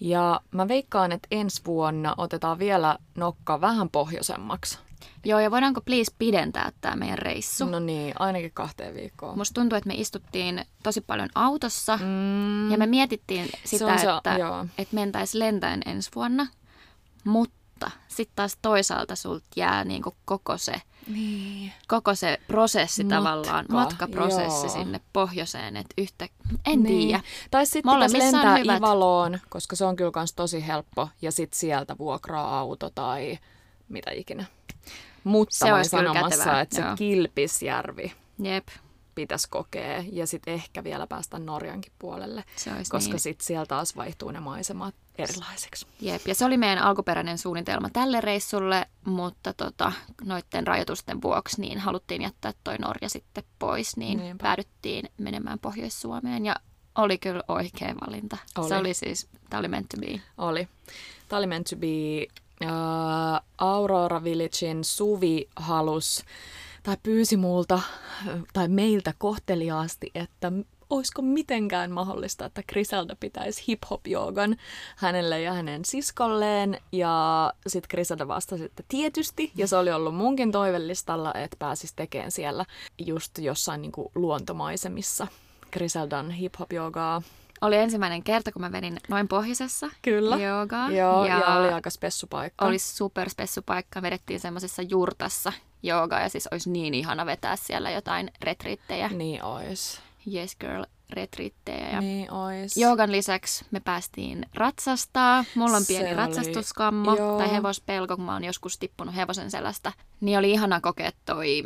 Ja 0.00 0.40
mä 0.50 0.68
veikkaan, 0.68 1.12
että 1.12 1.28
ensi 1.30 1.62
vuonna 1.66 2.14
otetaan 2.16 2.58
vielä 2.58 2.98
nokka 3.14 3.60
vähän 3.60 3.90
pohjoisemmaksi. 3.90 4.78
Joo, 5.24 5.40
ja 5.40 5.50
voidaanko 5.50 5.80
please 5.80 6.12
pidentää 6.18 6.72
tämä 6.80 6.96
meidän 6.96 7.18
reissu? 7.18 7.64
No 7.66 7.78
niin, 7.78 8.14
ainakin 8.18 8.50
kahteen 8.54 8.94
viikkoon. 8.94 9.38
Musta 9.38 9.60
tuntuu, 9.60 9.76
että 9.78 9.88
me 9.88 9.94
istuttiin 9.94 10.64
tosi 10.82 11.00
paljon 11.00 11.28
autossa 11.34 11.96
Mm, 11.96 12.70
ja 12.70 12.78
me 12.78 12.86
mietittiin 12.86 13.48
sitä, 13.64 13.86
on 13.86 13.98
se- 13.98 14.06
että, 14.16 14.36
joo. 14.38 14.66
että 14.78 14.94
mentäisiin 14.94 15.38
lentäen 15.38 15.82
ensi 15.86 16.10
vuonna, 16.14 16.46
mutta 17.24 17.54
sitten 18.08 18.36
taas 18.36 18.58
toisaalta 18.62 19.16
sulta 19.16 19.46
jää 19.56 19.84
niinku 19.84 20.14
koko 20.24 20.58
se 20.58 20.82
niin. 21.06 21.72
koko 21.88 22.14
se 22.14 22.40
prosessi 22.46 23.04
Matka, 23.04 23.16
tavallaan, 23.16 23.66
matkaprosessi 23.68 24.66
joo. 24.66 24.68
sinne 24.68 25.00
pohjoiseen, 25.12 25.76
että 25.76 25.94
yhtä, 25.98 26.28
en 26.66 26.82
niin. 26.82 27.08
tiedä. 27.08 27.22
Tai 27.50 27.66
sitten 27.66 27.94
pitäisi 27.94 28.18
lentää 28.18 28.56
hyvät. 28.56 28.78
Ivaloon, 28.78 29.38
koska 29.48 29.76
se 29.76 29.84
on 29.84 29.96
kyllä 29.96 30.10
kans 30.10 30.32
tosi 30.32 30.66
helppo. 30.66 31.08
Ja 31.22 31.32
sitten 31.32 31.58
sieltä 31.58 31.98
vuokraa 31.98 32.58
auto 32.58 32.90
tai 32.90 33.38
mitä 33.88 34.10
ikinä. 34.10 34.44
Mutta 35.24 35.56
Se 35.56 35.72
olisi 35.72 35.90
sanomassa, 35.90 36.28
kätevää, 36.28 36.60
että 36.60 36.76
se 36.76 36.82
joo. 36.82 36.96
Kilpisjärvi 36.96 38.12
Jep, 38.38 38.68
pitäisi 39.14 39.48
kokea. 39.50 40.04
Ja 40.12 40.26
sitten 40.26 40.54
ehkä 40.54 40.84
vielä 40.84 41.06
päästä 41.06 41.38
Norjankin 41.38 41.92
puolelle. 41.98 42.44
koska 42.88 43.12
niin. 43.12 43.20
sitten 43.20 43.46
siellä 43.46 43.66
taas 43.66 43.96
vaihtuu 43.96 44.30
ne 44.30 44.40
maisemat 44.40 44.94
erilaiseksi. 45.18 45.86
Jep, 46.00 46.26
ja 46.26 46.34
se 46.34 46.44
oli 46.44 46.56
meidän 46.56 46.78
alkuperäinen 46.78 47.38
suunnitelma 47.38 47.90
tälle 47.90 48.20
reissulle, 48.20 48.86
mutta 49.04 49.52
tota, 49.52 49.92
noiden 50.24 50.66
rajoitusten 50.66 51.22
vuoksi 51.22 51.60
niin 51.60 51.78
haluttiin 51.78 52.22
jättää 52.22 52.52
toi 52.64 52.78
Norja 52.78 53.08
sitten 53.08 53.44
pois, 53.58 53.96
niin 53.96 54.18
Niinpä. 54.18 54.42
päädyttiin 54.42 55.10
menemään 55.18 55.58
Pohjois-Suomeen 55.58 56.46
ja 56.46 56.56
oli 56.94 57.18
kyllä 57.18 57.42
oikea 57.48 57.94
valinta. 58.06 58.36
Oli. 58.58 58.68
Se 58.68 58.76
oli 58.76 58.94
siis, 58.94 59.28
tämä 59.50 59.58
oli 59.58 59.68
meant 59.68 59.88
to 59.88 60.00
be. 60.00 60.20
Oli. 60.38 60.68
Tämä 61.28 61.38
oli 61.38 61.46
meant 61.46 61.66
to 61.70 61.76
be. 61.76 61.86
Uh, 62.62 63.40
Aurora 63.58 64.24
Villagein 64.24 64.84
Suvi 64.84 65.48
halus 65.56 66.24
tai 66.82 66.96
pyysi 67.02 67.36
multa 67.36 67.80
tai 68.52 68.68
meiltä 68.68 69.14
kohteliaasti, 69.18 70.10
että 70.14 70.52
olisiko 70.96 71.22
mitenkään 71.22 71.90
mahdollista, 71.90 72.44
että 72.44 72.62
Griselda 72.68 73.16
pitäisi 73.20 73.64
hip-hop-joogan 73.68 74.56
hänelle 74.96 75.40
ja 75.40 75.52
hänen 75.52 75.84
siskolleen. 75.84 76.78
Ja 76.92 77.52
sitten 77.66 77.88
Griselda 77.90 78.28
vastasi, 78.28 78.64
että 78.64 78.82
tietysti. 78.88 79.52
Ja 79.56 79.66
se 79.66 79.76
oli 79.76 79.92
ollut 79.92 80.14
munkin 80.14 80.52
toivellistalla, 80.52 81.34
että 81.34 81.56
pääsisi 81.58 81.92
tekemään 81.96 82.30
siellä 82.30 82.64
just 82.98 83.38
jossain 83.38 83.82
niinku 83.82 84.12
luontomaisemissa 84.14 85.26
Griseldan 85.72 86.30
hip-hop-joogaa. 86.30 87.22
Oli 87.60 87.76
ensimmäinen 87.76 88.22
kerta, 88.22 88.52
kun 88.52 88.62
mä 88.62 88.72
vedin 88.72 88.96
noin 89.08 89.28
pohjoisessa 89.28 89.90
Kyllä. 90.02 90.36
joogaa. 90.36 90.90
Joo, 90.90 91.24
ja, 91.24 91.38
ja 91.38 91.54
oli 91.54 91.68
aika 91.68 91.90
spessu 91.90 92.26
paikka. 92.26 92.64
Oli 92.64 92.78
superspessu 92.78 93.62
paikka. 93.62 94.02
Vedettiin 94.02 94.40
semmoisessa 94.40 94.82
jurtassa 94.82 95.52
joogaa 95.82 96.20
ja 96.20 96.28
siis 96.28 96.46
olisi 96.46 96.70
niin 96.70 96.94
ihana 96.94 97.26
vetää 97.26 97.56
siellä 97.56 97.90
jotain 97.90 98.30
retriittejä. 98.42 99.08
Niin 99.08 99.44
ois. 99.44 100.00
Yes 100.32 100.56
girl 100.56 100.84
retriittejä. 101.10 101.90
Ja 101.90 102.00
Niin 102.00 102.30
ois. 102.32 102.76
Joogan 102.76 103.12
lisäksi 103.12 103.64
me 103.70 103.80
päästiin 103.80 104.46
ratsastaa. 104.54 105.44
Mulla 105.54 105.76
on 105.76 105.82
Se 105.84 105.86
pieni 105.88 106.06
oli- 106.08 106.14
ratsastuskammo 106.16 107.16
joo. 107.16 107.38
tai 107.38 107.50
hevospelko, 107.52 108.16
kun 108.16 108.24
mä 108.24 108.32
oon 108.32 108.44
joskus 108.44 108.78
tippunut 108.78 109.16
hevosen 109.16 109.50
selästä. 109.50 109.92
Niin 110.20 110.38
oli 110.38 110.50
ihana 110.50 110.80
kokea 110.80 111.10
toi 111.24 111.62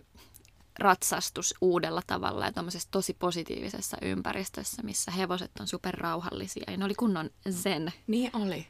ratsastus 0.79 1.55
uudella 1.61 2.03
tavalla 2.07 2.45
ja 2.45 2.53
tuommoisessa 2.53 2.89
tosi 2.91 3.17
positiivisessa 3.19 3.97
ympäristössä, 4.03 4.83
missä 4.83 5.11
hevoset 5.11 5.51
on 5.61 5.67
superrauhallisia. 5.67 6.65
Ja 6.71 6.77
ne 6.77 6.85
oli 6.85 6.95
kunnon 6.95 7.31
zen. 7.51 7.93
Niin 8.07 8.31
oli. 8.37 8.67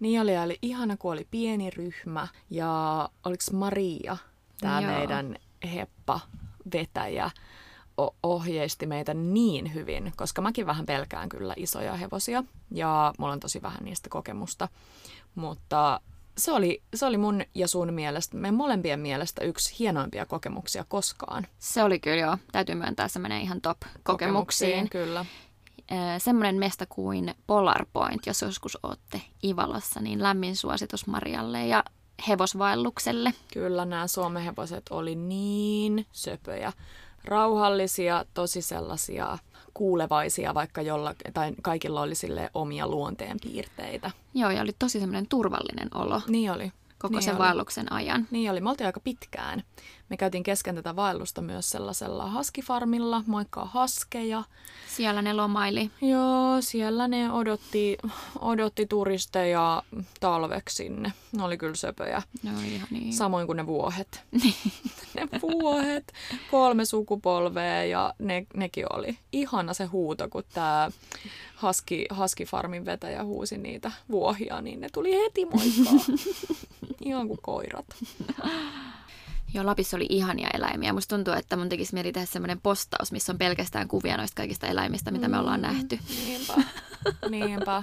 Niin 0.00 0.20
oli, 0.20 0.38
oli 0.38 0.58
ihana, 0.62 0.96
kun 0.96 1.12
oli 1.12 1.26
pieni 1.30 1.70
ryhmä. 1.70 2.28
Ja 2.50 3.08
oliks 3.24 3.50
Maria, 3.52 4.16
tämä 4.60 4.80
meidän 4.80 5.36
heppa-vetäjä, 5.74 7.26
o- 7.26 7.30
ohjeisti 8.22 8.86
meitä 8.86 9.14
niin 9.14 9.74
hyvin, 9.74 10.12
koska 10.16 10.42
mäkin 10.42 10.66
vähän 10.66 10.86
pelkään 10.86 11.28
kyllä 11.28 11.54
isoja 11.56 11.94
hevosia. 11.94 12.44
Ja 12.70 13.14
mulla 13.18 13.32
on 13.32 13.40
tosi 13.40 13.62
vähän 13.62 13.84
niistä 13.84 14.08
kokemusta. 14.10 14.68
Mutta 15.34 16.00
se 16.38 16.52
oli, 16.52 16.82
se 16.94 17.06
oli 17.06 17.16
mun 17.16 17.42
ja 17.54 17.68
sun 17.68 17.92
mielestä, 17.92 18.36
meidän 18.36 18.54
molempien 18.54 19.00
mielestä 19.00 19.44
yksi 19.44 19.78
hienoimpia 19.78 20.26
kokemuksia 20.26 20.84
koskaan. 20.88 21.46
Se 21.58 21.82
oli 21.82 22.00
kyllä 22.00 22.16
joo, 22.16 22.36
täytyy 22.52 22.74
myöntää, 22.74 23.08
se 23.08 23.18
menee 23.18 23.40
ihan 23.40 23.60
top 23.60 23.78
kokemuksiin. 24.02 24.90
Kyllä. 24.90 25.24
Semmoinen 26.18 26.56
mesta 26.56 26.86
kuin 26.88 27.34
Polar 27.46 27.86
Point, 27.92 28.26
jos 28.26 28.42
joskus 28.42 28.78
ootte 28.82 29.22
Ivalassa, 29.44 30.00
niin 30.00 30.22
lämmin 30.22 30.56
suositus 30.56 31.06
Marialle 31.06 31.66
ja 31.66 31.84
hevosvaellukselle. 32.28 33.34
Kyllä 33.52 33.84
nämä 33.84 34.06
Suomen 34.06 34.42
hevoset 34.42 34.82
oli 34.90 35.14
niin 35.14 36.06
söpöjä, 36.12 36.72
rauhallisia, 37.24 38.24
tosi 38.34 38.62
sellaisia 38.62 39.38
kuulevaisia, 39.74 40.54
vaikka 40.54 40.82
jolla, 40.82 41.14
tai 41.34 41.52
kaikilla 41.62 42.00
oli 42.00 42.14
sille 42.14 42.50
omia 42.54 42.86
luonteen 42.88 43.36
piirteitä. 43.42 44.10
Joo, 44.34 44.50
ja 44.50 44.62
oli 44.62 44.72
tosi 44.78 45.00
semmoinen 45.00 45.26
turvallinen 45.26 45.88
olo. 45.94 46.22
Niin 46.28 46.52
oli. 46.52 46.72
koko 46.98 47.14
Niin 47.14 47.22
sen 47.22 47.34
oli. 47.34 47.38
vaelluksen 47.38 47.92
ajan. 47.92 48.28
Niin 48.30 48.50
oli, 48.50 48.60
me 48.60 48.70
oltiin 48.70 48.86
aika 48.86 49.00
pitkään. 49.00 49.62
Me 50.10 50.16
käytiin 50.16 50.42
kesken 50.42 50.74
tätä 50.74 50.96
vaellusta 50.96 51.42
myös 51.42 51.70
sellaisella 51.70 52.26
haskifarmilla, 52.26 53.22
moikkaa 53.26 53.64
haskeja. 53.64 54.44
Siellä 54.88 55.22
ne 55.22 55.32
lomaili. 55.32 55.90
Joo, 56.02 56.60
siellä 56.60 57.08
ne 57.08 57.32
odotti, 57.32 57.98
odotti 58.40 58.86
turisteja 58.86 59.82
talveksi 60.20 60.76
sinne. 60.76 61.12
Ne 61.32 61.44
oli 61.44 61.58
kyllä 61.58 61.74
söpöjä. 61.74 62.22
Oli 62.58 62.74
ihan 62.74 62.88
niin. 62.90 63.12
Samoin 63.12 63.46
kuin 63.46 63.56
ne 63.56 63.66
vuohet. 63.66 64.22
ne 65.14 65.28
vuohet, 65.42 66.12
kolme 66.50 66.84
sukupolvea 66.84 67.84
ja 67.84 68.14
ne, 68.18 68.46
nekin 68.54 68.86
oli. 68.96 69.18
Ihana 69.32 69.74
se 69.74 69.84
huuto, 69.84 70.28
kun 70.28 70.44
tämä 70.54 70.90
Husky, 71.62 72.04
Husky 72.18 72.44
Farmin 72.44 72.84
vetäjä 72.84 73.24
huusi 73.24 73.58
niitä 73.58 73.92
vuohia, 74.10 74.60
niin 74.60 74.80
ne 74.80 74.88
tuli 74.92 75.12
heti 75.24 75.44
moikkaa. 75.44 76.16
Ihan 77.04 77.28
kuin 77.28 77.38
koirat. 77.42 77.86
Joo, 79.54 79.66
Lapissa 79.66 79.96
oli 79.96 80.06
ihania 80.08 80.48
eläimiä. 80.54 80.92
Musta 80.92 81.16
tuntuu, 81.16 81.34
että 81.34 81.56
mun 81.56 81.68
tekisi 81.68 81.94
mieli 81.94 82.12
tehdä 82.12 82.26
semmoinen 82.26 82.60
postaus, 82.60 83.12
missä 83.12 83.32
on 83.32 83.38
pelkästään 83.38 83.88
kuvia 83.88 84.16
noista 84.16 84.36
kaikista 84.36 84.66
eläimistä, 84.66 85.10
mitä 85.10 85.28
me 85.28 85.38
ollaan 85.38 85.62
nähty. 85.62 85.98
Niinpä. 86.26 86.54
Niinpä. 87.30 87.82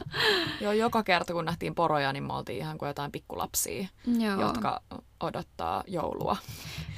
Joo, 0.61 0.71
joka 0.71 1.03
kerta 1.03 1.33
kun 1.33 1.45
nähtiin 1.45 1.75
poroja, 1.75 2.13
niin 2.13 2.23
me 2.23 2.33
oltiin 2.33 2.57
ihan 2.57 2.77
kuin 2.77 2.87
jotain 2.87 3.11
pikkulapsia, 3.11 3.87
Joo. 4.19 4.41
jotka 4.41 4.81
odottaa 5.19 5.83
joulua. 5.87 6.37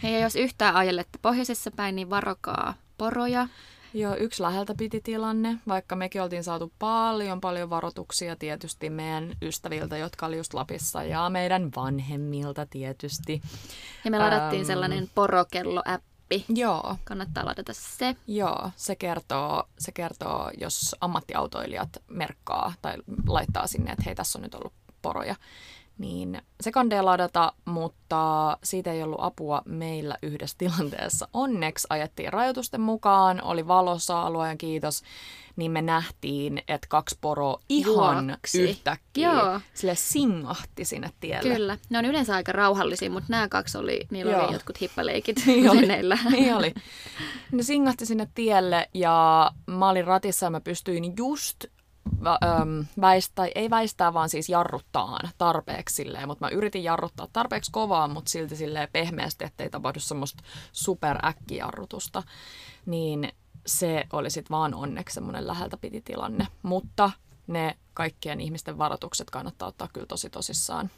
Hei, 0.04 0.14
ja 0.14 0.20
jos 0.20 0.36
yhtään 0.36 0.76
ajelette 0.76 1.20
pohjoisessa 1.22 1.72
päin, 1.72 1.96
niin 1.96 2.10
varokaa 2.10 2.74
poroja. 2.98 3.48
Joo, 3.94 4.16
yksi 4.20 4.44
läheltä 4.44 4.74
piti 4.78 5.02
tilanne, 5.02 5.58
vaikka 5.68 5.96
mekin 5.96 6.22
oltiin 6.22 6.44
saatu 6.44 6.74
paljon, 6.80 7.42
paljon 7.42 7.70
varoituksia 7.70 8.36
tietysti 8.36 8.90
meidän 8.90 9.36
ystäviltä, 9.42 9.98
jotka 9.98 10.26
oli 10.26 10.38
just 10.38 10.54
Lapissa 10.54 11.04
ja 11.04 11.30
meidän 11.30 11.70
vanhemmilta 11.76 12.66
tietysti. 12.66 13.42
Ja 14.06 14.12
me 14.12 14.20
ladattiin 14.20 14.62
Äm. 14.62 14.68
sellainen 14.68 15.10
porokello-appi. 15.16 16.46
Joo, 16.50 16.96
Kannattaa 17.04 17.46
ladata 17.46 17.74
se. 17.74 18.16
joo, 18.28 18.72
se 18.76 18.96
kertoo, 18.96 19.64
se 19.80 19.92
kertoo, 19.92 20.52
jos 20.60 20.96
ammattiautoilijat 21.02 21.90
merkkaa 22.08 22.74
tai 22.82 22.96
laittaa 23.28 23.68
sinne, 23.68 23.92
että 23.92 24.04
hei, 24.06 24.16
tässä 24.16 24.40
on 24.40 24.44
nyt 24.44 24.56
ollut 24.56 24.74
poroja. 25.02 25.36
Niin 26.00 26.42
se 26.62 26.72
ladata, 27.02 27.54
mutta 27.66 28.58
siitä 28.64 28.92
ei 28.92 29.04
ollut 29.04 29.20
apua 29.24 29.62
meillä 29.66 30.16
yhdessä 30.24 30.58
tilanteessa. 30.58 31.28
Onneksi 31.34 31.88
ajettiin 31.90 32.34
rajoitusten 32.34 32.82
mukaan, 32.82 33.44
oli 33.44 33.68
valossa 33.68 34.22
alueen 34.22 34.58
kiitos, 34.58 35.02
niin 35.56 35.72
me 35.72 35.82
nähtiin, 35.82 36.58
että 36.68 36.88
kaksi 36.90 37.18
poroa 37.22 37.60
ihan 37.70 38.30
Juoksi. 38.30 38.62
yhtäkkiä 38.62 39.32
Joo. 39.34 39.60
sille 39.74 39.96
singahti 39.96 40.86
sinne 40.86 41.12
tielle. 41.20 41.56
Kyllä. 41.56 41.78
Ne 41.90 41.98
on 41.98 42.06
yleensä 42.06 42.36
aika 42.36 42.52
rauhallisia, 42.52 43.10
mutta 43.10 43.30
nämä 43.30 43.48
kaksi 43.48 43.78
oli, 43.78 44.08
niillä 44.12 44.32
Joo. 44.32 44.44
oli 44.46 44.54
jotkut 44.54 44.82
hippaleikit 44.82 45.44
Niin 45.46 45.70
oli. 45.70 45.82
veneillä. 45.82 46.18
Niin 46.32 46.56
oli. 46.56 46.74
Ne 47.52 47.64
singahti 47.64 48.06
sinne 48.06 48.28
tielle 48.36 48.90
ja 48.94 49.52
mä 49.66 49.90
olin 49.90 50.06
ratissa 50.08 50.46
ja 50.46 50.50
mä 50.50 50.62
pystyin 50.62 51.14
just 51.18 51.66
väistää, 53.02 53.48
ei 53.56 53.70
väistää, 53.70 54.14
vaan 54.14 54.30
siis 54.30 54.50
jarruttaa 54.50 55.20
tarpeeksi 55.38 55.96
silleen, 55.96 56.28
mutta 56.28 56.46
mä 56.46 56.50
yritin 56.50 56.84
jarruttaa 56.84 57.28
tarpeeksi 57.34 57.72
kovaa, 57.72 58.08
mutta 58.08 58.32
silti 58.32 58.56
silleen 58.56 58.90
pehmeästi, 58.92 59.46
ettei 59.46 59.70
tapahdu 59.70 60.00
semmoista 60.00 60.44
superäkkijarrutusta. 60.72 62.24
Niin 62.86 63.32
se 63.66 64.04
oli 64.14 64.30
sitten 64.30 64.56
vaan 64.56 64.74
onneksi 64.74 65.14
semmoinen 65.14 65.48
läheltä 65.48 65.78
piti 65.78 66.02
tilanne. 66.02 66.48
Mutta 66.64 67.12
ne 67.48 67.78
kaikkien 67.94 68.42
ihmisten 68.42 68.78
varoitukset 68.78 69.30
kannattaa 69.30 69.68
ottaa 69.68 69.90
kyllä 69.94 70.08
tosi 70.08 70.30
tosissaan. 70.30 70.90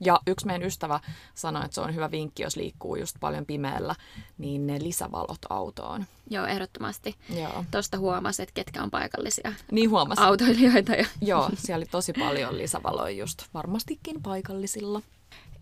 Ja 0.00 0.20
yksi 0.26 0.46
meidän 0.46 0.62
ystävä 0.66 1.00
sanoi, 1.34 1.64
että 1.64 1.74
se 1.74 1.80
on 1.80 1.94
hyvä 1.94 2.10
vinkki, 2.10 2.42
jos 2.42 2.56
liikkuu 2.56 2.96
just 2.96 3.16
paljon 3.20 3.46
pimeällä, 3.46 3.94
niin 4.38 4.66
ne 4.66 4.78
lisävalot 4.82 5.38
autoon. 5.50 6.04
Joo, 6.30 6.46
ehdottomasti. 6.46 7.14
Joo. 7.36 7.64
Tuosta 7.70 7.98
huomasi, 7.98 8.42
että 8.42 8.52
ketkä 8.54 8.82
on 8.82 8.90
paikallisia 8.90 9.52
Niin 9.70 9.90
huomasin. 9.90 10.24
autoilijoita. 10.24 10.92
Ja... 10.92 11.06
Joo, 11.20 11.50
siellä 11.54 11.76
oli 11.82 11.86
tosi 11.86 12.12
paljon 12.12 12.58
lisävaloja 12.58 13.10
just 13.10 13.42
varmastikin 13.54 14.22
paikallisilla. 14.22 15.02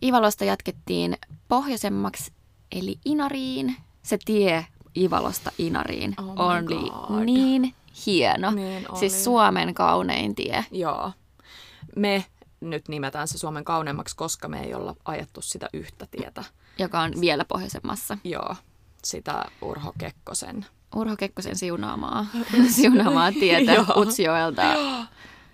Ivalosta 0.05 0.45
jatkettiin 0.45 1.19
pohjoisemmaksi, 1.49 2.33
eli 2.73 2.99
Inariin. 3.05 3.77
Se 4.03 4.19
tie 4.25 4.67
Ivalosta 4.97 5.53
Inariin 5.59 6.15
Oh 6.21 6.35
oli 6.51 6.91
God. 6.91 7.25
niin 7.25 7.75
hieno. 8.07 8.51
Niin 8.51 8.91
oli. 8.91 8.99
Siis 8.99 9.25
Suomen 9.25 9.75
kaunein 9.75 10.35
tie. 10.35 10.65
Joo. 10.71 11.13
Me 11.97 12.25
nyt 12.61 12.89
nimetään 12.89 13.29
se 13.29 13.39
Suomen 13.39 13.65
kauneimmaksi, 13.65 14.17
koska 14.17 14.49
me 14.49 14.61
ei 14.61 14.75
olla 14.75 14.97
ajettu 15.05 15.43
sitä 15.43 15.69
yhtä 15.73 16.07
tietä. 16.11 16.45
joka 16.79 17.01
on 17.01 17.13
vielä 17.21 17.45
pohjoisemmassa. 17.45 18.19
Joo, 18.25 18.57
sitä 19.05 19.45
Urho 19.63 19.93
Kekkosen. 19.99 20.67
Urho 20.97 21.17
Kekkosen 21.17 21.57
siunaamaa, 21.57 22.27
siunaamaa 22.77 23.33
tietä. 23.33 23.73
Utsjoelta. 23.97 24.63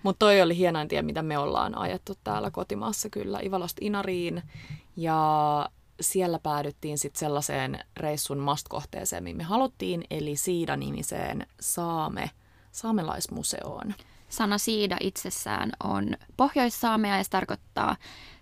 Mutta 0.03 0.19
toi 0.19 0.41
oli 0.41 0.57
hienoin 0.57 0.87
tie, 0.87 1.01
mitä 1.01 1.21
me 1.21 1.37
ollaan 1.37 1.77
ajettu 1.77 2.13
täällä 2.23 2.51
kotimaassa 2.51 3.09
kyllä, 3.09 3.39
Ivalosta 3.43 3.79
Inariin. 3.81 4.43
Ja 4.95 5.69
siellä 6.01 6.39
päädyttiin 6.39 6.97
sitten 6.97 7.19
sellaiseen 7.19 7.79
reissun 7.97 8.37
mastkohteeseen, 8.37 9.23
mihin 9.23 9.37
me 9.37 9.43
haluttiin, 9.43 10.03
eli 10.09 10.35
Siida-nimiseen 10.35 11.47
Saame, 11.59 12.31
saamelaismuseoon. 12.71 13.93
Sana 14.35 14.57
siida 14.57 14.97
itsessään 14.99 15.71
on 15.83 16.09
pohjoissaamea 16.37 17.17
ja 17.17 17.23
se 17.23 17.29
tarkoittaa 17.29 17.95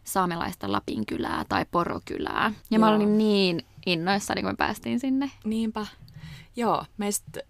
saamelaista 0.03 0.71
Lapinkylää 0.71 1.45
tai 1.49 1.65
Porokylää. 1.71 2.51
Ja 2.71 2.79
mä 2.79 2.88
Joo. 2.88 2.95
olin 2.95 3.17
niin 3.17 3.65
innoissani, 3.86 4.41
kun 4.41 4.51
me 4.51 4.56
päästiin 4.56 4.99
sinne. 4.99 5.32
Niinpä. 5.45 5.88
Joo, 6.56 6.86
meistä, 6.97 7.41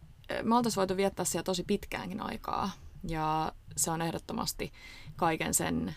me 0.43 0.55
oltaisiin 0.55 0.81
voitu 0.81 0.97
viettää 0.97 1.25
siellä 1.25 1.43
tosi 1.43 1.63
pitkäänkin 1.63 2.21
aikaa. 2.21 2.71
Ja 3.07 3.51
se 3.77 3.91
on 3.91 4.01
ehdottomasti 4.01 4.71
kaiken 5.15 5.53
sen 5.53 5.95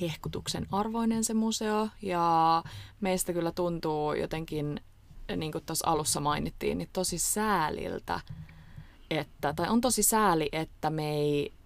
hehkutuksen 0.00 0.66
arvoinen 0.72 1.24
se 1.24 1.34
museo. 1.34 1.88
Ja 2.02 2.64
meistä 3.00 3.32
kyllä 3.32 3.52
tuntuu 3.52 4.12
jotenkin, 4.12 4.80
niin 5.36 5.52
kuin 5.52 5.64
tuossa 5.64 5.90
alussa 5.90 6.20
mainittiin, 6.20 6.78
niin 6.78 6.90
tosi 6.92 7.18
sääliltä, 7.18 8.20
että, 9.10 9.52
tai 9.52 9.68
on 9.68 9.80
tosi 9.80 10.02
sääli, 10.02 10.48
että 10.52 10.90
me 10.90 11.10
ei 11.10 11.57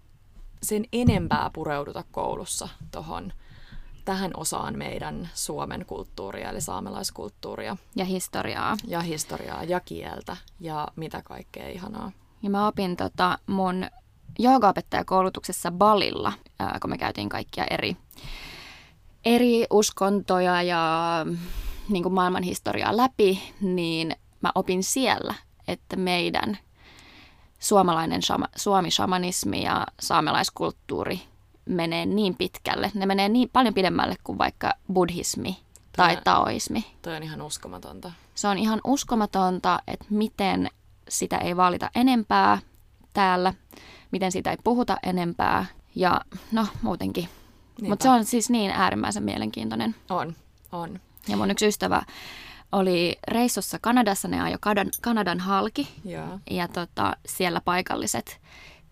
sen 0.63 0.85
enempää 0.93 1.49
pureuduta 1.53 2.03
koulussa 2.11 2.69
tohon, 2.91 3.33
tähän 4.05 4.31
osaan 4.37 4.77
meidän 4.77 5.29
Suomen 5.33 5.85
kulttuuria, 5.85 6.49
eli 6.49 6.61
saamelaiskulttuuria 6.61 7.77
Ja 7.95 8.05
historiaa. 8.05 8.77
ja 8.87 8.99
historiaa 9.01 9.63
ja 9.63 9.79
kieltä 9.79 10.37
ja 10.59 10.87
mitä 10.95 11.21
kaikkea 11.21 11.69
ihanaa. 11.69 12.11
Ja 12.43 12.49
mä 12.49 12.67
opin 12.67 12.97
tota 12.97 13.37
mun 13.47 13.85
joogaopettajakoulutuksessa 14.39 15.71
Balilla, 15.71 16.33
ää, 16.59 16.77
kun 16.81 16.89
me 16.89 16.97
käytiin 16.97 17.29
kaikkia 17.29 17.65
eri, 17.69 17.97
eri 19.25 19.65
uskontoja 19.69 20.61
ja 20.61 21.25
niin 21.89 22.03
kuin 22.03 22.13
maailman 22.13 22.43
historiaa 22.43 22.97
läpi, 22.97 23.53
niin 23.61 24.15
mä 24.41 24.51
opin 24.55 24.83
siellä, 24.83 25.33
että 25.67 25.95
meidän 25.95 26.57
suomalainen 27.63 28.21
shama, 28.21 28.47
suomi-shamanismi 28.55 29.63
ja 29.63 29.87
saamelaiskulttuuri 29.99 31.21
menee 31.65 32.05
niin 32.05 32.35
pitkälle. 32.35 32.91
Ne 32.93 33.05
menee 33.05 33.29
niin 33.29 33.49
paljon 33.53 33.73
pidemmälle 33.73 34.15
kuin 34.23 34.37
vaikka 34.37 34.73
buddhismi 34.93 35.57
tai 35.97 36.17
taoismi. 36.23 36.85
Toi 37.01 37.15
on 37.15 37.23
ihan 37.23 37.41
uskomatonta. 37.41 38.11
Se 38.35 38.47
on 38.47 38.57
ihan 38.57 38.81
uskomatonta, 38.83 39.79
että 39.87 40.05
miten 40.09 40.69
sitä 41.09 41.37
ei 41.37 41.57
valita 41.57 41.89
enempää 41.95 42.59
täällä, 43.13 43.53
miten 44.11 44.31
siitä 44.31 44.51
ei 44.51 44.57
puhuta 44.63 44.97
enempää 45.03 45.65
ja 45.95 46.21
no 46.51 46.67
muutenkin. 46.81 47.29
Mutta 47.81 48.03
se 48.03 48.09
on 48.09 48.25
siis 48.25 48.49
niin 48.49 48.71
äärimmäisen 48.71 49.23
mielenkiintoinen. 49.23 49.95
On, 50.09 50.35
on. 50.71 50.99
Ja 51.27 51.37
mun 51.37 51.51
yksi 51.51 51.67
ystävä 51.67 52.01
oli 52.73 53.17
reissussa 53.27 53.77
Kanadassa, 53.81 54.27
ne 54.27 54.41
ajoi 54.41 54.57
Kanadan, 54.61 54.91
Kanadan 55.01 55.39
halki 55.39 55.87
Joo. 56.05 56.39
ja 56.51 56.67
tota, 56.67 57.17
siellä 57.25 57.61
paikalliset 57.61 58.41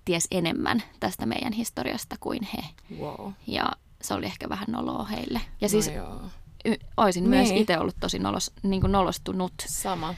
ties 0.05 0.27
enemmän 0.31 0.83
tästä 0.99 1.25
meidän 1.25 1.53
historiasta 1.53 2.15
kuin 2.19 2.47
he. 2.53 2.63
Wow. 2.99 3.31
Ja 3.47 3.71
se 4.01 4.13
oli 4.13 4.25
ehkä 4.25 4.49
vähän 4.49 4.67
noloa 4.71 5.03
heille. 5.03 5.41
Ja 5.61 5.69
siis 5.69 5.87
no 5.87 5.93
joo. 5.93 6.21
y- 6.65 6.85
olisin 6.97 7.29
myös 7.29 7.49
Niin. 7.49 7.61
itse 7.61 7.77
ollut 7.79 7.95
tosi 7.99 8.19
nolos, 8.19 8.51
niin 8.63 8.81
kuin 8.81 8.91
nolostunut 8.91 9.53
Sama, 9.67 10.15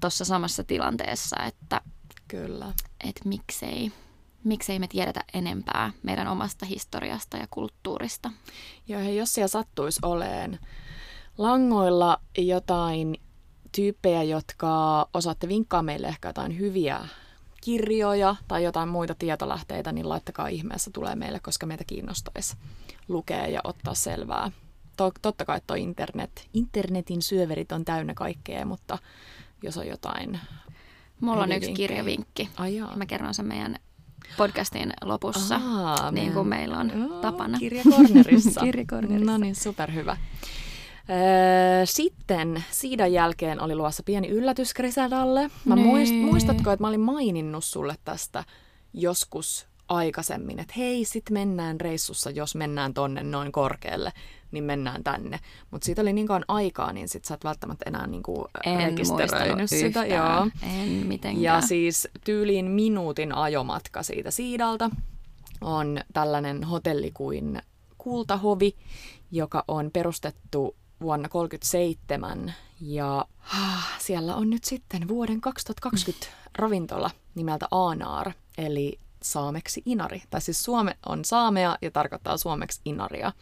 tuossa 0.00 0.24
samassa 0.24 0.64
tilanteessa, 0.64 1.36
että, 1.46 1.80
kyllä. 2.28 2.66
että 3.04 3.28
miksei, 3.28 3.92
miksei 4.44 4.78
me 4.78 4.88
tiedetä 4.88 5.24
enempää 5.34 5.92
meidän 6.02 6.28
omasta 6.28 6.66
historiasta 6.66 7.36
ja 7.36 7.46
kulttuurista. 7.50 8.30
Joo, 8.88 9.00
hei, 9.00 9.16
jos 9.16 9.34
siellä 9.34 9.48
sattuisi 9.48 10.00
oleen 10.02 10.58
langoilla 11.38 12.20
jotain 12.38 13.16
tyyppejä, 13.72 14.22
jotka 14.22 15.08
osaatte 15.14 15.48
vinkkaa 15.48 15.82
meille 15.82 16.06
ehkä 16.06 16.28
jotain 16.28 16.58
hyviä 16.58 17.00
kirjoja 17.60 18.36
tai 18.48 18.64
jotain 18.64 18.88
muita 18.88 19.14
tietolähteitä, 19.14 19.92
niin 19.92 20.08
laittakaa 20.08 20.48
ihmeessä 20.48 20.90
tulee 20.90 21.14
meille, 21.14 21.40
koska 21.40 21.66
meitä 21.66 21.84
kiinnostaisi 21.84 22.56
lukea 23.08 23.46
ja 23.46 23.60
ottaa 23.64 23.94
selvää 23.94 24.50
to, 24.96 25.12
totta 25.22 25.44
kai 25.44 25.60
tuo 25.66 25.76
internet, 25.76 26.48
internetin 26.54 27.22
syöverit 27.22 27.72
on 27.72 27.84
täynnä 27.84 28.14
kaikkea, 28.14 28.66
mutta 28.66 28.98
jos 29.62 29.78
on 29.78 29.86
jotain 29.86 30.40
Mulla 31.20 31.42
on 31.42 31.52
yksi 31.52 31.72
kirjavinkki. 31.72 32.48
Ai 32.56 32.76
jaa. 32.76 32.96
Mä 32.96 33.06
kerron 33.06 33.34
sen 33.34 33.46
meidän 33.46 33.76
podcastin 34.36 34.92
lopussa, 35.04 35.60
Aa, 35.64 36.10
niin 36.10 36.32
kuin 36.32 36.48
meillä 36.48 36.78
on 36.78 36.92
Joo, 36.98 37.20
tapana. 37.20 37.58
Kirjakornerissa. 37.58 38.60
Kirjakornerissa. 38.64 39.32
No 39.32 39.38
niin, 39.38 39.54
superhyvä. 39.54 40.16
Öö, 41.10 41.86
Sitten 41.86 42.64
Siidan 42.70 43.12
jälkeen 43.12 43.60
oli 43.60 43.74
luossa 43.74 44.02
pieni 44.02 44.28
yllätys 44.28 44.74
Grisadalle. 44.74 45.50
Mä 45.64 45.74
Nee. 45.74 45.84
muist, 45.84 46.14
muistatko, 46.14 46.70
että 46.70 46.82
mä 46.82 46.88
olin 46.88 47.00
maininnut 47.00 47.64
sulle 47.64 47.94
tästä 48.04 48.44
joskus 48.94 49.66
aikaisemmin, 49.88 50.58
että 50.58 50.74
hei, 50.76 51.04
sit 51.04 51.30
mennään 51.30 51.80
reissussa, 51.80 52.30
jos 52.30 52.54
mennään 52.54 52.94
tonne 52.94 53.22
noin 53.22 53.52
korkealle, 53.52 54.12
niin 54.52 54.64
mennään 54.64 55.04
tänne. 55.04 55.40
Mutta 55.70 55.84
siitä 55.84 56.02
oli 56.02 56.12
niin 56.12 56.26
kauan 56.26 56.44
aikaa, 56.48 56.92
niin 56.92 57.08
sit 57.08 57.24
sä 57.24 57.34
et 57.34 57.44
välttämättä 57.44 57.84
enää 57.88 58.06
niinku 58.06 58.48
En 58.66 58.78
rekisteröinyt 58.78 59.70
sitä. 59.70 60.06
Joo. 60.06 60.48
En 60.62 60.88
mitenkään. 60.88 61.42
Ja 61.42 61.60
siis 61.60 62.08
tyyliin 62.24 62.64
minuutin 62.70 63.34
ajomatka 63.34 64.02
siitä 64.02 64.30
Siidalta 64.30 64.90
on 65.60 66.00
tällainen 66.12 66.64
hotelli 66.64 67.10
kuin 67.14 67.62
Kultahovi, 67.98 68.74
joka 69.30 69.64
on 69.68 69.90
perustettu 69.92 70.76
vuonna 71.02 71.28
1937 71.28 72.54
ja 72.80 73.26
ah, 73.54 73.98
siellä 73.98 74.34
on 74.36 74.50
nyt 74.50 74.64
sitten 74.64 75.08
vuoden 75.08 75.40
2020 75.40 76.26
ravintola 76.58 77.10
nimeltä 77.34 77.66
Aanar, 77.70 78.32
eli 78.58 78.98
saameksi 79.22 79.82
inari. 79.86 80.22
Tai 80.30 80.40
siis 80.40 80.62
suome 80.62 80.96
on 81.06 81.24
saamea 81.24 81.76
ja 81.82 81.90
tarkoittaa 81.90 82.36
suomeksi 82.36 82.80
inaria. 82.84 83.32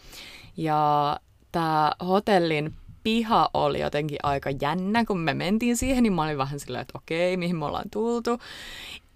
Ja 0.57 1.17
tämä 1.53 1.93
hotellin 2.07 2.75
piha 3.03 3.51
oli 3.55 3.81
jotenkin 3.81 4.19
aika 4.23 4.51
jännä, 4.61 5.05
kun 5.05 5.19
me 5.19 5.35
mentiin 5.35 5.77
siihen, 5.77 6.03
niin 6.03 6.13
mä 6.13 6.23
olin 6.23 6.39
vähän 6.39 6.61
silleen, 6.61 6.83
että 6.83 6.99
okei, 6.99 7.37
mihin 7.37 7.57
me 7.57 7.65
ollaan 7.65 7.91
tultu. 7.93 8.39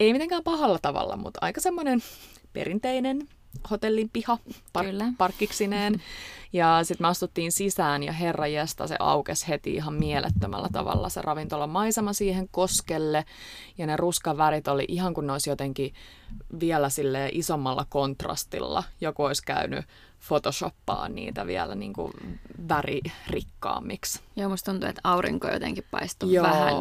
Ei 0.01 0.13
mitenkään 0.13 0.45
pahalla 0.45 0.79
tavalla, 0.83 1.17
mutta 1.17 1.39
aika 1.43 1.61
semmoinen 1.61 2.03
perinteinen 2.53 3.29
hotellin 3.71 4.11
piha 4.13 4.39
par- 4.79 4.85
Kyllä. 4.85 5.13
parkkiksineen. 5.19 6.01
Ja 6.55 6.81
sitten 6.83 7.05
me 7.05 7.09
astuttiin 7.09 7.53
sisään 7.53 8.03
ja 8.03 8.13
herra 8.13 8.47
jesta, 8.47 8.87
se 8.87 8.97
aukesi 8.99 9.49
heti 9.49 9.75
ihan 9.75 9.95
mielettömällä 9.95 10.69
tavalla 10.73 11.09
se 11.09 11.23
ravintolan 11.23 11.71
maisema 11.71 12.13
siihen 12.13 12.49
koskelle. 12.49 13.25
Ja 13.79 13.87
ne 13.87 13.97
ruskan 13.97 14.37
värit 14.37 14.69
oli 14.69 14.85
ihan 14.89 15.15
kuin 15.15 15.27
ne 15.27 15.33
olisi 15.33 15.51
jotenkin 15.51 15.95
vielä 16.61 16.89
sille 16.89 17.29
isommalla 17.33 17.87
kontrastilla. 17.89 18.85
Joku 19.01 19.23
olisi 19.25 19.43
käynyt 19.47 19.85
photoshoppaa 20.29 21.09
niitä 21.09 21.47
vielä 21.47 21.75
niin 21.75 21.93
kuin 21.93 22.13
väririkkaammiksi. 22.69 24.21
Joo, 24.37 24.49
musta 24.49 24.71
tuntuu, 24.71 24.89
että 24.89 25.01
aurinko 25.05 25.49
jotenkin 25.49 25.85
paistui 25.91 26.33
Joo. 26.33 26.45
vähän 26.45 26.75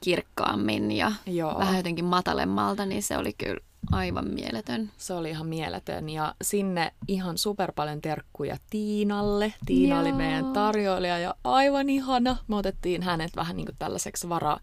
kirkkaammin 0.00 0.92
ja 0.92 1.12
Joo. 1.26 1.58
vähän 1.58 1.76
jotenkin 1.76 2.04
matalemmalta, 2.04 2.86
niin 2.86 3.02
se 3.02 3.18
oli 3.18 3.32
kyllä 3.32 3.60
aivan 3.92 4.28
mieletön. 4.28 4.90
Se 4.96 5.14
oli 5.14 5.30
ihan 5.30 5.46
mieletön 5.46 6.08
ja 6.08 6.34
sinne 6.42 6.92
ihan 7.08 7.38
super 7.38 7.72
paljon 7.72 8.00
terkkuja 8.00 8.56
Tiinalle. 9.02 9.54
Tiina 9.66 10.00
oli 10.00 10.08
Joo. 10.08 10.18
meidän 10.18 10.52
tarjoilija 10.52 11.18
ja 11.18 11.34
aivan 11.44 11.90
ihana. 11.90 12.36
Me 12.48 12.56
otettiin 12.56 13.02
hänet 13.02 13.36
vähän 13.36 13.56
niin 13.56 13.66
kuin 13.66 13.76
tällaiseksi 13.78 14.28
vara 14.28 14.58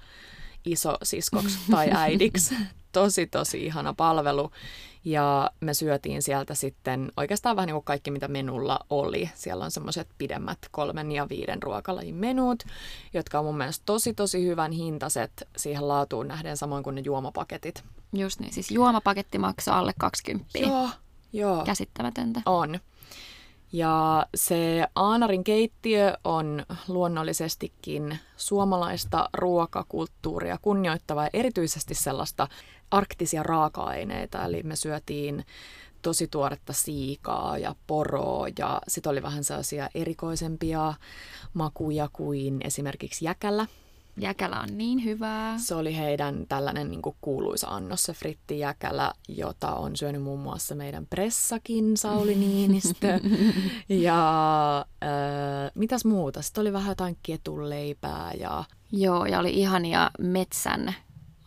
iso 0.66 0.98
siskoksi 1.04 1.60
tai 1.72 1.90
äidiksi. 1.94 2.56
Tosi, 2.92 3.28
tosi 3.28 3.66
ihana 3.66 3.94
palvelu. 3.94 4.52
Ja 5.06 5.52
me 5.60 5.74
syötiin 5.74 6.22
sieltä 6.22 6.56
sitten 6.56 7.12
oikeastaan 7.18 7.56
vähän 7.56 7.68
niin 7.68 7.74
kuin 7.74 7.84
kaikki, 7.84 8.12
mitä 8.12 8.28
menulla 8.28 8.80
oli. 8.90 9.30
Siellä 9.36 9.66
on 9.66 9.72
semmoiset 9.72 10.08
pidemmät 10.18 10.58
kolmen 10.72 11.12
ja 11.12 11.30
viiden 11.30 11.64
ruokalajin 11.64 12.16
menut, 12.16 12.64
jotka 13.14 13.40
on 13.40 13.46
mun 13.46 13.58
mielestä 13.58 13.84
tosi, 13.86 14.14
tosi 14.14 14.46
hyvän 14.46 14.72
hintaset 14.72 15.48
siihen 15.58 15.88
laatuun 15.88 16.28
nähden, 16.28 16.58
samoin 16.58 16.84
kuin 16.84 16.96
ne 16.96 17.02
juomapaketit. 17.06 17.84
Just 18.14 18.40
niin, 18.40 18.54
siis 18.54 18.72
juomapaketti 18.72 19.38
maksaa 19.38 19.80
alle 19.80 19.94
20. 19.98 20.60
Joo, 20.60 20.90
joo. 21.34 21.64
Käsittämätöntä. 21.66 22.42
On. 22.46 22.80
Ja 23.72 24.26
se 24.36 24.88
Aanarin 24.96 25.44
keittiö 25.44 26.18
on 26.24 26.66
luonnollisestikin 26.88 28.20
suomalaista 28.38 29.30
ruokakulttuuria 29.34 30.58
kunnioittava 30.62 31.24
ja 31.24 31.30
erityisesti 31.34 31.96
sellaista 31.96 32.48
arktisia 32.92 33.44
raaka-aineita. 33.44 34.46
Eli 34.46 34.64
me 34.64 34.76
syötiin 34.76 35.46
tosi 36.02 36.28
tuoretta 36.28 36.74
siikaa 36.74 37.58
ja 37.58 37.76
poroa 37.88 38.48
ja 38.58 38.82
sitten 38.88 39.12
oli 39.12 39.22
vähän 39.22 39.44
sellaisia 39.44 39.90
erikoisempia 39.96 40.94
makuja 41.54 42.10
kuin 42.14 42.62
esimerkiksi 42.64 43.26
jäkällä. 43.26 43.68
Jäkälä 44.22 44.60
on 44.60 44.78
niin 44.78 45.04
hyvää. 45.04 45.58
Se 45.58 45.76
oli 45.76 45.98
heidän 45.98 46.46
tällainen 46.50 46.90
niin 46.92 47.02
kuin 47.02 47.16
kuuluisa 47.22 47.68
annos, 47.68 48.04
se 48.04 48.14
frittijäkälä, 48.14 49.14
jota 49.28 49.74
on 49.76 49.96
syönyt 49.98 50.22
muun 50.24 50.40
muassa 50.40 50.76
meidän 50.76 51.06
pressakin, 51.10 51.98
Sauli 51.98 52.36
Niinistö. 52.36 53.20
ja 53.90 54.78
äh, 55.04 55.72
mitäs 55.76 56.06
muuta? 56.06 56.42
Sitten 56.42 56.62
oli 56.62 56.74
vähän 56.74 56.90
jotain 56.92 57.18
ketunleipää 57.24 58.32
ja 58.40 58.64
Joo, 58.92 59.26
ja 59.26 59.40
oli 59.40 59.54
ihania 59.54 60.12
metsän 60.20 60.96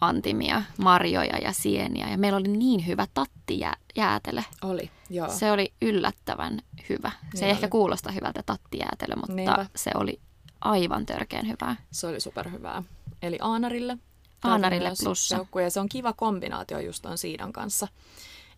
antimia, 0.01 0.63
marjoja 0.79 1.39
ja 1.39 1.53
sieniä. 1.53 2.09
Ja 2.11 2.19
meillä 2.19 2.37
oli 2.39 2.49
niin 2.49 2.87
hyvä 2.87 3.07
tattijäätelö. 3.15 4.43
oli, 4.63 4.91
joo. 5.11 5.29
Se... 5.29 5.53
Oli 5.53 5.73
yllättävän 5.83 6.59
hyvä. 6.89 7.11
Se 7.11 7.27
Niin 7.35 7.45
ei 7.45 7.51
ehkä 7.51 7.65
oli. 7.67 7.71
kuulosta 7.71 8.13
hyvältä 8.13 8.43
tattijäätelö, 8.47 9.17
mutta 9.17 9.33
Niinpä. 9.35 9.67
se 9.77 9.91
oli 9.95 10.21
aivan 10.65 11.07
törkeän 11.07 11.49
hyvää. 11.49 11.77
se 11.91 12.07
oli 12.07 12.21
superhyvää. 12.21 12.83
Eli 13.23 13.39
Aanarille. 13.41 13.99
Aanarille 14.45 14.93
plussa. 15.03 15.47
Ja 15.63 15.71
se 15.71 15.81
on 15.81 15.89
kiva 15.89 16.13
kombinaatio 16.13 16.79
just 16.79 17.03
ton 17.03 17.19
siidan 17.19 17.53
kanssa. 17.53 17.89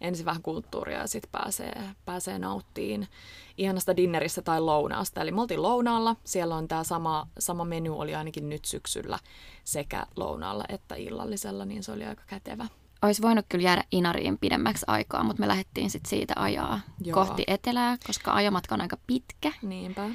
Ensin 0.01 0.27
vähän 0.27 0.43
kulttuuria 0.43 0.99
ja 0.99 1.07
sitten 1.07 1.31
pääsee, 1.33 1.83
pääsee 2.05 2.39
nauttiin 2.39 3.09
ihanasta 3.59 3.97
dinneristä 3.97 4.43
tai 4.43 4.61
lounaasta. 4.61 5.21
Eli 5.21 5.33
me 5.33 5.41
oltiin 5.41 5.63
lounaalla. 5.63 6.17
Siellä 6.25 6.57
on 6.57 6.69
tämä 6.69 6.85
sama, 6.85 7.27
sama 7.39 7.65
menu 7.65 8.01
oli 8.01 8.15
ainakin 8.15 8.49
nyt 8.49 8.65
syksyllä 8.65 9.19
sekä 9.65 10.07
lounaalla 10.17 10.65
että 10.69 10.95
illallisella, 10.95 11.65
niin 11.65 11.83
se 11.83 11.93
oli 11.93 12.05
aika 12.05 12.23
kätevä. 12.27 12.67
Olisi 13.03 13.23
voinut 13.23 13.47
kyllä 13.49 13.65
jäädä 13.65 13.85
Inariin 13.91 14.39
pidemmäksi 14.39 14.85
aikaa, 14.89 15.23
mutta 15.25 15.41
me 15.41 15.49
lähdettiin 15.49 15.91
sitten 15.91 16.11
siitä 16.11 16.35
ajaa 16.37 16.81
Joo. 17.05 17.15
kohti 17.15 17.45
etelää, 17.47 17.97
koska 18.07 18.35
ajomatka 18.35 18.75
on 18.75 18.81
aika 18.81 18.97
pitkä. 19.07 19.53
Niinpä. 19.63 20.11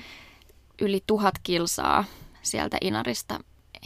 Yli 0.81 1.03
tuhat 1.07 1.35
kilsaa 1.43 2.05
sieltä 2.41 2.77
Inarista 2.81 3.39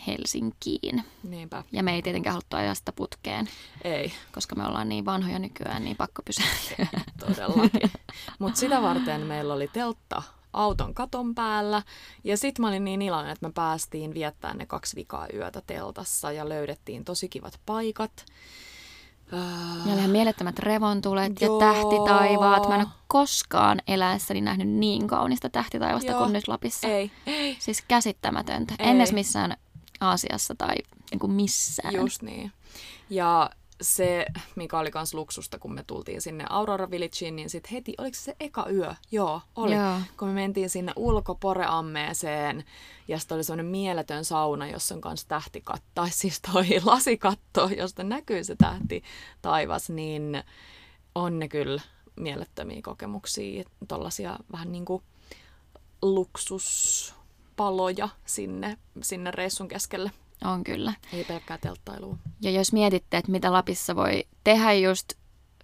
Helsinkiin. 0.07 1.03
Niinpä. 1.23 1.63
Ja 1.71 1.83
me 1.83 1.93
ei 1.95 2.01
tietenkään 2.01 2.33
haluttu 2.33 2.55
ajaa 2.55 2.75
sitä 2.75 2.91
putkeen, 2.91 3.49
Ei, 3.83 4.13
koska 4.31 4.55
me 4.55 4.65
ollaan 4.65 4.89
niin 4.89 5.05
vanhoja 5.05 5.39
nykyään, 5.39 5.83
niin 5.83 5.97
pakko 5.97 6.21
pysähtyä. 6.21 6.87
todellakin. 7.25 7.91
Mutta 8.39 8.59
sitä 8.59 8.81
varten 8.81 9.21
meillä 9.21 9.53
oli 9.53 9.67
teltta 9.73 10.23
auton 10.53 10.93
katon 10.93 11.35
päällä. 11.35 11.81
Ja 12.23 12.37
sitten 12.37 12.63
mä 12.63 12.69
olin 12.69 12.85
niin 12.85 13.01
iloinen, 13.01 13.31
että 13.31 13.47
me 13.47 13.53
päästiin 13.53 14.13
viettämään 14.13 14.57
ne 14.57 14.65
kaksi 14.65 14.95
vikaa 14.95 15.27
yötä 15.33 15.61
teltassa 15.67 16.31
ja 16.31 16.49
löydettiin 16.49 17.05
tosi 17.05 17.29
kivat 17.29 17.59
paikat. 17.65 18.25
Ja 19.85 19.93
olihan 19.93 20.09
mielettömät 20.09 20.59
revontulet 20.59 21.41
Joo. 21.41 21.59
ja 21.59 21.73
tähtitaivaat. 21.73 22.67
Mä 22.67 22.75
en 22.75 22.81
ole 22.81 22.89
koskaan 23.07 23.81
eläessäni 23.87 24.41
nähnyt 24.41 24.67
niin 24.67 25.07
kaunista 25.07 25.49
tähtitaivasta 25.49 26.11
Joo. 26.11 26.19
kuin 26.19 26.33
nyt 26.33 26.47
Lapissa. 26.47 26.87
Ei, 26.87 27.11
ei. 27.27 27.57
Siis 27.59 27.83
käsittämätöntä. 27.87 28.73
Ei. 28.79 28.89
En 28.89 28.97
edes 28.97 29.13
missään 29.13 29.57
Aasiassa 30.01 30.55
tai 30.57 30.75
niin 31.11 31.19
kuin 31.19 31.31
missään. 31.31 31.93
Just 31.93 32.21
niin. 32.21 32.51
Ja 33.09 33.49
se, 33.83 34.25
mikä 34.55 34.79
oli 34.79 34.91
kans 34.91 35.13
luksusta, 35.13 35.59
kun 35.59 35.73
me 35.73 35.83
tultiin 35.87 36.21
sinne 36.21 36.45
Aurora 36.49 36.91
Villageen, 36.91 37.35
niin 37.35 37.49
sitten 37.49 37.71
heti, 37.71 37.93
oliko 37.97 38.15
se 38.15 38.33
se 38.33 38.35
eka 38.39 38.65
yö? 38.71 38.93
Joo, 39.11 39.41
oli. 39.55 39.75
Joo. 39.75 39.99
Kun 40.17 40.27
me 40.27 40.33
mentiin 40.33 40.69
sinne 40.69 40.93
ulkoporeammeeseen, 40.95 42.63
ja 43.07 43.19
sitten 43.19 43.35
oli 43.35 43.43
semmoinen 43.43 43.65
mieletön 43.65 44.25
sauna, 44.25 44.67
jossa 44.67 44.95
on 44.95 45.01
kans 45.01 45.25
tähtikatto, 45.25 45.87
tai 45.93 46.09
siis 46.09 46.41
toi 46.41 46.65
lasikatto, 46.85 47.69
josta 47.77 48.03
näkyy 48.03 48.43
se 48.43 48.55
tähti 48.55 49.03
taivas, 49.41 49.89
niin 49.89 50.43
on 51.15 51.39
ne 51.39 51.47
kyllä 51.47 51.81
mielettömiä 52.15 52.81
kokemuksia, 52.83 53.63
tollasia 53.87 54.39
vähän 54.51 54.71
niin 54.71 54.85
kuin 54.85 55.03
luksuspaloja 56.01 58.09
sinne, 58.25 58.77
sinne 59.01 59.31
reissun 59.31 59.67
keskelle. 59.67 60.11
On 60.45 60.63
kyllä. 60.63 60.93
Ei 61.13 61.23
pelkkää 61.23 61.57
telttailua. 61.57 62.17
Ja 62.41 62.51
jos 62.51 62.73
mietitte, 62.73 63.17
että 63.17 63.31
mitä 63.31 63.53
Lapissa 63.53 63.95
voi 63.95 64.23
tehdä 64.43 64.73
just 64.73 65.13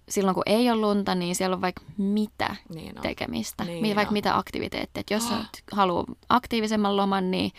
silloin, 0.08 0.34
kun 0.34 0.42
ei 0.46 0.70
ole 0.70 0.80
lunta, 0.80 1.14
niin 1.14 1.34
siellä 1.36 1.54
on 1.54 1.60
vaikka 1.60 1.82
mitä 1.96 2.56
Niin 2.74 2.96
on. 2.98 3.02
tekemistä. 3.02 3.64
Niin 3.64 3.96
vaikka 3.96 4.10
on. 4.10 4.12
mitä 4.12 4.36
aktiviteetteja. 4.36 5.00
Et 5.00 5.10
jos 5.10 5.30
Oh. 5.30 5.38
haluaa 5.72 6.04
aktiivisemman 6.28 6.96
loman, 6.96 7.30
niin 7.30 7.52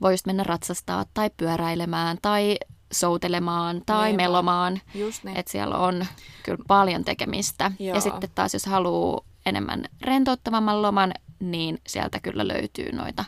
voi 0.00 0.12
just 0.12 0.26
mennä 0.26 0.42
ratsastaa 0.42 1.04
tai 1.14 1.30
pyöräilemään 1.36 2.18
tai 2.22 2.56
soutelemaan 2.92 3.82
tai 3.86 4.06
Niinpä. 4.06 4.22
melomaan. 4.22 4.80
Just 4.94 5.24
niin. 5.24 5.36
Että 5.36 5.52
siellä 5.52 5.76
on 5.78 6.06
kyllä 6.42 6.64
paljon 6.68 7.04
tekemistä. 7.04 7.72
Joo. 7.78 7.94
Ja 7.94 8.00
sitten 8.00 8.30
taas, 8.34 8.52
jos 8.54 8.66
haluaa 8.66 9.20
enemmän 9.46 9.84
rentouttavamman 10.00 10.82
loman, 10.82 11.12
niin 11.40 11.78
sieltä 11.86 12.20
kyllä 12.20 12.48
löytyy 12.48 12.92
noita 12.92 13.24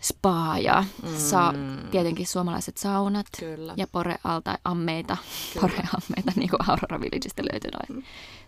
spa 0.00 0.58
ja 0.58 0.84
sa- 1.16 1.54
tietenkin 1.90 2.26
suomalaiset 2.26 2.76
saunat 2.76 3.26
Kyllä. 3.38 3.74
ja 3.76 3.86
porealta 3.92 4.58
ammeita, 4.64 5.16
poreammeita, 5.60 6.32
niin 6.36 6.50
kuin 6.50 6.70
Aurora 6.70 7.00
Villageista 7.00 7.42
löytyy 7.52 7.70
toi, 7.70 8.02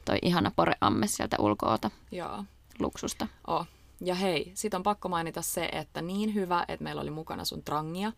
toi 0.05 0.19
ihana 0.23 0.53
poreamme 0.57 1.07
sieltä 1.07 1.37
ulkoota 1.38 1.91
Joo. 2.12 2.45
luksusta. 2.79 3.27
Oh. 3.47 3.67
Ja 4.05 4.15
hei, 4.15 4.53
sit 4.55 4.75
on 4.75 4.83
pakko 4.83 5.09
mainita 5.09 5.43
se, 5.43 5.69
että 5.73 6.03
niin 6.03 6.35
hyvä, 6.35 6.65
että 6.69 6.85
meillä 6.85 7.03
oli 7.03 7.11
mukana 7.11 7.45
sun 7.45 7.62
trangia, 7.62 8.12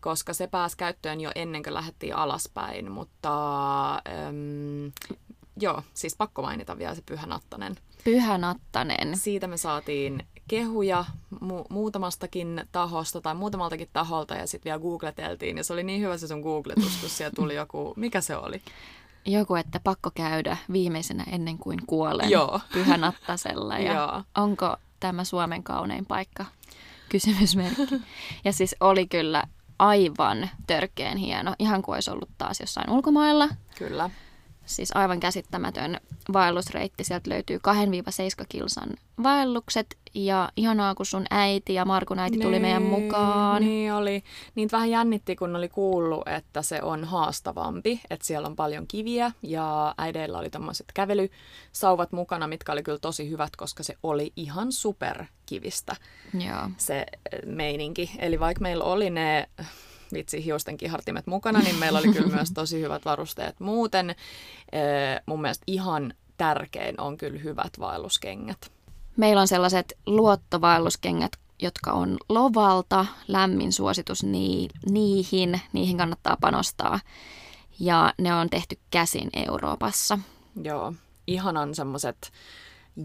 koska 0.00 0.32
se 0.34 0.46
pääsi 0.46 0.76
käyttöön 0.76 1.20
jo 1.20 1.30
ennen 1.34 1.62
kuin 1.62 1.74
lähdettiin 1.74 2.16
alaspäin, 2.16 2.92
mutta 2.92 3.94
äm, 3.94 4.92
joo, 5.60 5.82
siis 5.94 6.16
pakko 6.16 6.42
mainita 6.42 6.78
vielä 6.78 6.94
se 6.94 7.02
Pyhä 7.06 7.26
Nattanen. 7.26 7.76
Pyhä 8.04 8.38
Nattanen. 8.38 9.16
Siitä 9.18 9.46
me 9.46 9.56
saatiin 9.56 10.26
kehuja 10.48 11.04
mu- 11.34 11.66
muutamastakin 11.70 12.64
tahosta 12.72 13.20
tai 13.20 13.34
muutamaltakin 13.34 13.88
taholta 13.92 14.34
ja 14.34 14.46
sitten 14.46 14.70
vielä 14.70 14.82
googleteltiin 14.82 15.56
ja 15.56 15.64
se 15.64 15.72
oli 15.72 15.82
niin 15.82 16.00
hyvä 16.00 16.16
se 16.18 16.26
sun 16.26 16.40
googletus, 16.40 16.96
kun 17.00 17.08
siellä 17.08 17.32
tuli 17.34 17.54
joku, 17.54 17.92
mikä 17.96 18.20
se 18.20 18.36
oli? 18.36 18.62
Joku, 19.24 19.54
että 19.54 19.80
pakko 19.80 20.10
käydä 20.14 20.56
viimeisenä 20.72 21.24
ennen 21.32 21.58
kuin 21.58 21.78
kuolen 21.86 22.30
Joo. 22.30 22.60
Pyhänattasella. 22.72 23.78
Ja 23.78 23.92
Joo. 23.92 24.22
onko 24.34 24.76
tämä 25.00 25.24
Suomen 25.24 25.62
kaunein 25.62 26.06
paikka? 26.06 26.44
Kysymysmerkki. 27.08 27.82
Ja 28.44 28.52
siis 28.52 28.76
oli 28.80 29.06
kyllä 29.06 29.44
aivan 29.78 30.50
törkeen 30.66 31.18
hieno, 31.18 31.54
ihan 31.58 31.82
kuin 31.82 31.94
olisi 31.94 32.10
ollut 32.10 32.30
taas 32.38 32.60
jossain 32.60 32.90
ulkomailla. 32.90 33.48
Kyllä. 33.78 34.10
Siis 34.66 34.96
aivan 34.96 35.20
käsittämätön 35.20 36.00
vaellusreitti. 36.32 37.04
Sieltä 37.04 37.30
löytyy 37.30 37.56
2-7 38.42 38.44
kilsan 38.48 38.88
vaellukset. 39.22 39.96
Ja 40.14 40.48
ihanaa, 40.56 40.94
kun 40.94 41.06
sun 41.06 41.24
äiti 41.30 41.74
ja 41.74 41.84
Markun 41.84 42.18
äiti 42.18 42.38
tuli 42.38 42.58
meidän 42.58 42.82
mukaan. 42.82 43.62
Niin 43.62 43.92
oli. 43.92 44.22
Niitä 44.54 44.76
vähän 44.76 44.90
jännitti, 44.90 45.36
kun 45.36 45.56
oli 45.56 45.68
kuullut, 45.68 46.28
että 46.28 46.62
se 46.62 46.82
on 46.82 47.04
haastavampi, 47.04 48.00
että 48.10 48.26
siellä 48.26 48.48
on 48.48 48.56
paljon 48.56 48.86
kiviä 48.86 49.32
ja 49.42 49.94
äideillä 49.98 50.38
oli 50.38 50.50
tämmöiset 50.50 50.86
kävelysauvat 50.94 52.12
mukana, 52.12 52.46
mitkä 52.46 52.72
oli 52.72 52.82
kyllä 52.82 52.98
tosi 52.98 53.30
hyvät, 53.30 53.56
koska 53.56 53.82
se 53.82 53.94
oli 54.02 54.32
ihan 54.36 54.72
superkivistä 54.72 55.96
Joo. 56.34 56.70
se 56.76 56.98
eh, 56.98 57.40
meininki. 57.46 58.10
Eli 58.18 58.40
vaikka 58.40 58.62
meillä 58.62 58.84
oli 58.84 59.10
ne 59.10 59.48
vitsi 60.12 60.44
hiusten 60.44 60.76
kihartimet 60.76 61.26
mukana, 61.26 61.58
niin 61.58 61.76
meillä 61.76 61.98
oli 61.98 62.12
kyllä 62.12 62.36
myös 62.36 62.50
tosi 62.54 62.80
hyvät 62.80 63.04
varusteet 63.04 63.60
muuten. 63.60 64.14
Mun 65.26 65.42
mielestä 65.42 65.64
ihan 65.66 66.14
tärkein 66.36 67.00
on 67.00 67.16
kyllä 67.16 67.38
hyvät 67.38 67.72
vaelluskengät. 67.78 68.72
Meillä 69.16 69.40
on 69.40 69.48
sellaiset 69.48 69.92
luottovaelluskengät, 70.06 71.32
jotka 71.62 71.92
on 71.92 72.16
Lovalta. 72.28 73.06
Lämmin 73.28 73.72
suositus 73.72 74.22
nii- 74.24 74.68
niihin. 74.90 75.60
Niihin 75.72 75.96
kannattaa 75.96 76.36
panostaa. 76.40 77.00
Ja 77.78 78.14
ne 78.18 78.34
on 78.34 78.50
tehty 78.50 78.78
käsin 78.90 79.30
Euroopassa. 79.46 80.18
Joo, 80.62 80.94
ihanan 81.26 81.74
semmoiset 81.74 82.32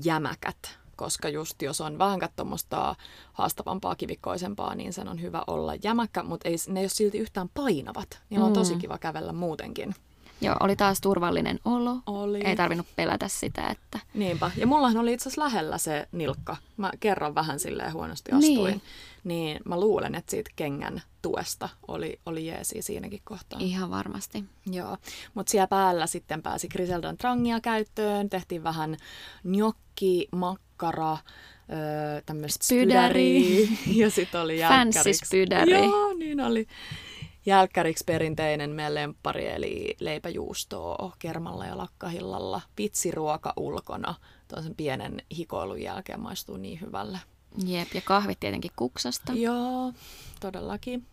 jämäkät, 0.03 0.79
koska 0.97 1.29
just 1.29 1.61
jos 1.61 1.81
on 1.81 1.97
vähän 1.97 2.19
tuommoista 2.35 2.95
haastavampaa, 3.33 3.95
kivikkoisempaa, 3.95 4.75
niin 4.75 4.93
sen 4.93 5.07
on 5.07 5.21
hyvä 5.21 5.43
olla 5.47 5.75
jämäkkä, 5.83 6.23
mutta 6.23 6.49
ei, 6.49 6.55
ne 6.67 6.79
ei 6.79 6.83
ole 6.83 6.89
silti 6.89 7.17
yhtään 7.17 7.49
painavat. 7.53 8.21
Niillä 8.29 8.45
on 8.45 8.53
tosi 8.53 8.75
kiva 8.75 8.97
kävellä 8.97 9.33
muutenkin. 9.33 9.95
Joo, 10.41 10.55
oli 10.59 10.75
taas 10.75 11.01
turvallinen 11.01 11.59
olo. 11.65 11.97
Oli. 12.05 12.41
Ei 12.43 12.55
tarvinnut 12.55 12.87
pelätä 12.95 13.27
sitä, 13.27 13.67
että... 13.67 13.99
Niinpä. 14.13 14.51
Ja 14.57 14.67
mullahan 14.67 14.97
oli 14.97 15.13
itse 15.13 15.29
asiassa 15.29 15.43
lähellä 15.43 15.77
se 15.77 16.07
nilkka. 16.11 16.57
Mä 16.77 16.91
kerran 16.99 17.35
vähän 17.35 17.59
silleen 17.59 17.93
huonosti 17.93 18.31
astuin. 18.31 18.71
Niin. 18.71 18.81
Niin 19.27 19.59
mä 19.65 19.79
luulen, 19.79 20.15
että 20.15 20.31
siitä 20.31 20.49
kengän 20.55 21.01
tuesta 21.21 21.69
oli, 21.87 22.19
oli 22.25 22.45
jeesi 22.47 22.81
siinäkin 22.81 23.21
kohtaa. 23.23 23.59
Ihan 23.59 23.89
varmasti. 23.89 24.43
Joo, 24.71 24.97
mutta 25.33 25.51
siellä 25.51 25.67
päällä 25.67 26.07
sitten 26.07 26.41
pääsi 26.41 26.67
Griseldan 26.67 27.17
trangia 27.17 27.59
käyttöön, 27.61 28.29
tehtiin 28.29 28.63
vähän 28.63 28.97
gnocchi, 29.43 30.27
makkara, 30.31 31.17
öö, 31.71 32.21
tämmöistä 32.25 32.65
Spydäri. 32.65 33.41
spydäriä 33.41 33.77
ja 34.05 34.09
sitten 34.11 34.41
oli 34.41 34.59
Fancy 34.59 34.97
jälkkäriksi. 34.97 35.25
spydäri. 35.25 35.71
Joo, 35.71 36.13
niin 36.13 36.41
oli. 36.41 36.67
Jälkkäriksi 37.45 38.03
perinteinen 38.07 38.69
meidän 38.69 38.95
lemppari, 38.95 39.47
eli 39.47 39.95
leipäjuustoa 39.99 41.15
kermalla 41.19 41.65
ja 41.65 41.77
lakkahillalla. 41.77 42.61
Pitsiruoka 42.75 43.53
ulkona, 43.57 44.15
tuollaisen 44.47 44.75
pienen 44.75 45.21
hikoilun 45.37 45.81
jälkeen 45.81 46.19
maistuu 46.19 46.57
niin 46.57 46.81
hyvälle. 46.81 47.19
Jep, 47.65 47.87
ja 47.93 48.01
kahvit 48.01 48.39
tietenkin 48.39 48.71
kuksasta. 48.75 49.33
Joo, 49.33 49.93
todellakin. 50.39 51.05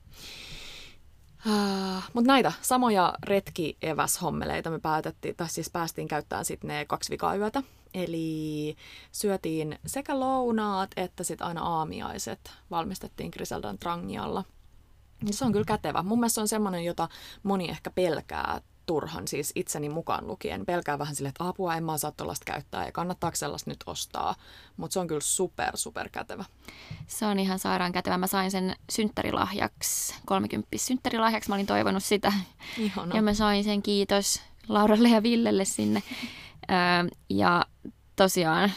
Uh, 1.46 2.02
Mutta 2.12 2.33
näitä 2.33 2.52
samoja 2.62 3.14
retki-eväshommeleita 3.22 4.70
me 4.70 4.78
päätettiin, 4.78 5.37
tai 5.37 5.48
siis 5.48 5.70
päästiin 5.70 6.09
käyttämään 6.09 6.44
sitten 6.44 6.68
ne 6.68 6.85
kaksi 6.85 7.11
vikaa 7.11 7.37
yötä. 7.37 7.62
Eli 7.94 8.76
syötiin 9.12 9.78
sekä 9.87 10.20
lounaat 10.20 10.90
että 10.96 11.24
sitten 11.24 11.46
aina 11.46 11.62
aamiaiset. 11.62 12.52
Valmistettiin 12.70 13.30
Griseldan 13.30 13.78
trangialla. 13.78 14.44
Se 15.30 15.44
on 15.44 15.52
kyllä 15.52 15.64
kätevä. 15.64 16.02
Mun 16.02 16.18
mielestä 16.20 16.35
se 16.35 16.40
on 16.40 16.48
semmoinen, 16.48 16.85
jota 16.85 17.09
moni 17.42 17.68
ehkä 17.68 17.90
pelkää 17.90 18.61
turhan, 18.87 19.29
siis 19.29 19.53
itseni 19.55 19.88
mukaan 19.88 20.27
lukien. 20.27 20.66
Pelkää 20.66 20.99
vähän 20.99 21.14
silleen, 21.14 21.31
että 21.31 21.49
apua, 21.49 21.75
en 21.75 21.85
mä 21.85 21.99
saa 21.99 22.12
tuollaista 22.12 22.44
käyttää 22.44 22.87
ja 22.87 22.92
kannattaako 22.92 23.37
sellaista 23.37 23.70
nyt 23.70 23.85
ostaa. 23.87 24.35
Mutta 24.77 24.94
se 24.94 25.01
on 25.01 25.07
kyllä 25.07 25.20
super, 25.20 25.77
super 25.77 26.09
kätevä. 26.09 26.44
Se 27.07 27.27
on 27.27 27.38
ihan 27.38 27.59
sairaan 27.59 27.92
kätevä. 27.92 28.18
Mä 28.18 28.27
sain 28.27 28.51
sen 28.51 28.77
synttärilahjaksi, 28.90 30.14
30 30.27 30.68
synttärilahjaksi. 30.77 31.49
Mä 31.49 31.55
olin 31.55 31.66
toivonut 31.66 32.05
sitä. 32.05 32.33
Ihana. 32.79 33.16
Ja 33.16 33.23
mä 33.23 33.35
sain 33.35 33.64
sen 33.64 33.83
kiitos 33.83 34.42
Lauralle 34.68 35.09
ja 35.09 35.23
Villelle 35.23 35.64
sinne. 35.64 36.03
Öö, 36.70 37.09
ja 37.31 37.66
tosiaan 38.16 38.73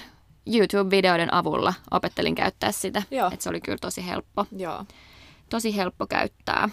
YouTube-videoiden 0.47 1.33
avulla 1.33 1.73
opettelin 1.91 2.35
käyttää 2.35 2.71
sitä. 2.71 3.03
Et 3.33 3.41
se 3.41 3.49
oli 3.49 3.61
kyllä 3.61 3.77
tosi 3.81 4.05
helppo. 4.05 4.45
Joo. 4.51 4.85
Tosi 5.49 5.75
helppo 5.75 6.07
käyttää. 6.07 6.69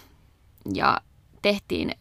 Ja 0.74 1.00
tehtiin 1.42 1.94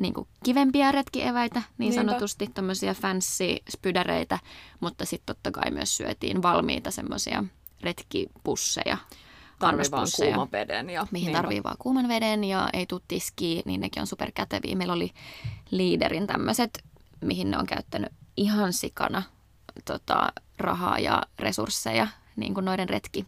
niin 0.00 0.14
kuin 0.14 0.28
kivempiä 0.44 0.92
retkieväitä, 0.92 1.62
niin 1.78 1.90
Niinpä. 1.90 2.10
sanotusti, 2.12 2.50
tämmöisiä 2.54 2.94
fancy 2.94 3.56
spydäreitä, 3.70 4.38
mutta 4.80 5.04
sitten 5.04 5.36
totta 5.36 5.50
kai 5.50 5.70
myös 5.70 5.96
syötiin 5.96 6.42
valmiita 6.42 6.90
semmoisia 6.90 7.44
retkipusseja, 7.80 8.96
Tarvii 9.58 9.84
vaan 9.90 10.08
kuuman 10.16 10.48
veden. 10.52 10.90
Ja, 10.90 11.06
mihin 11.10 11.26
niinpä. 11.26 11.38
tarvii 11.38 11.62
vaan 11.62 11.76
kuuman 11.78 12.08
veden 12.08 12.44
ja 12.44 12.70
ei 12.72 12.86
tuu 12.86 13.00
tiskiä, 13.08 13.62
niin 13.64 13.80
nekin 13.80 14.00
on 14.00 14.06
superkäteviä. 14.06 14.76
Meillä 14.76 14.94
oli 14.94 15.10
liiderin 15.70 16.26
tämmöiset, 16.26 16.84
mihin 17.20 17.50
ne 17.50 17.58
on 17.58 17.66
käyttänyt 17.66 18.12
ihan 18.36 18.72
sikana 18.72 19.22
tota, 19.84 20.32
rahaa 20.58 20.98
ja 20.98 21.22
resursseja 21.38 22.06
niin 22.36 22.54
kuin 22.54 22.64
noiden 22.64 22.88
retki, 22.88 23.26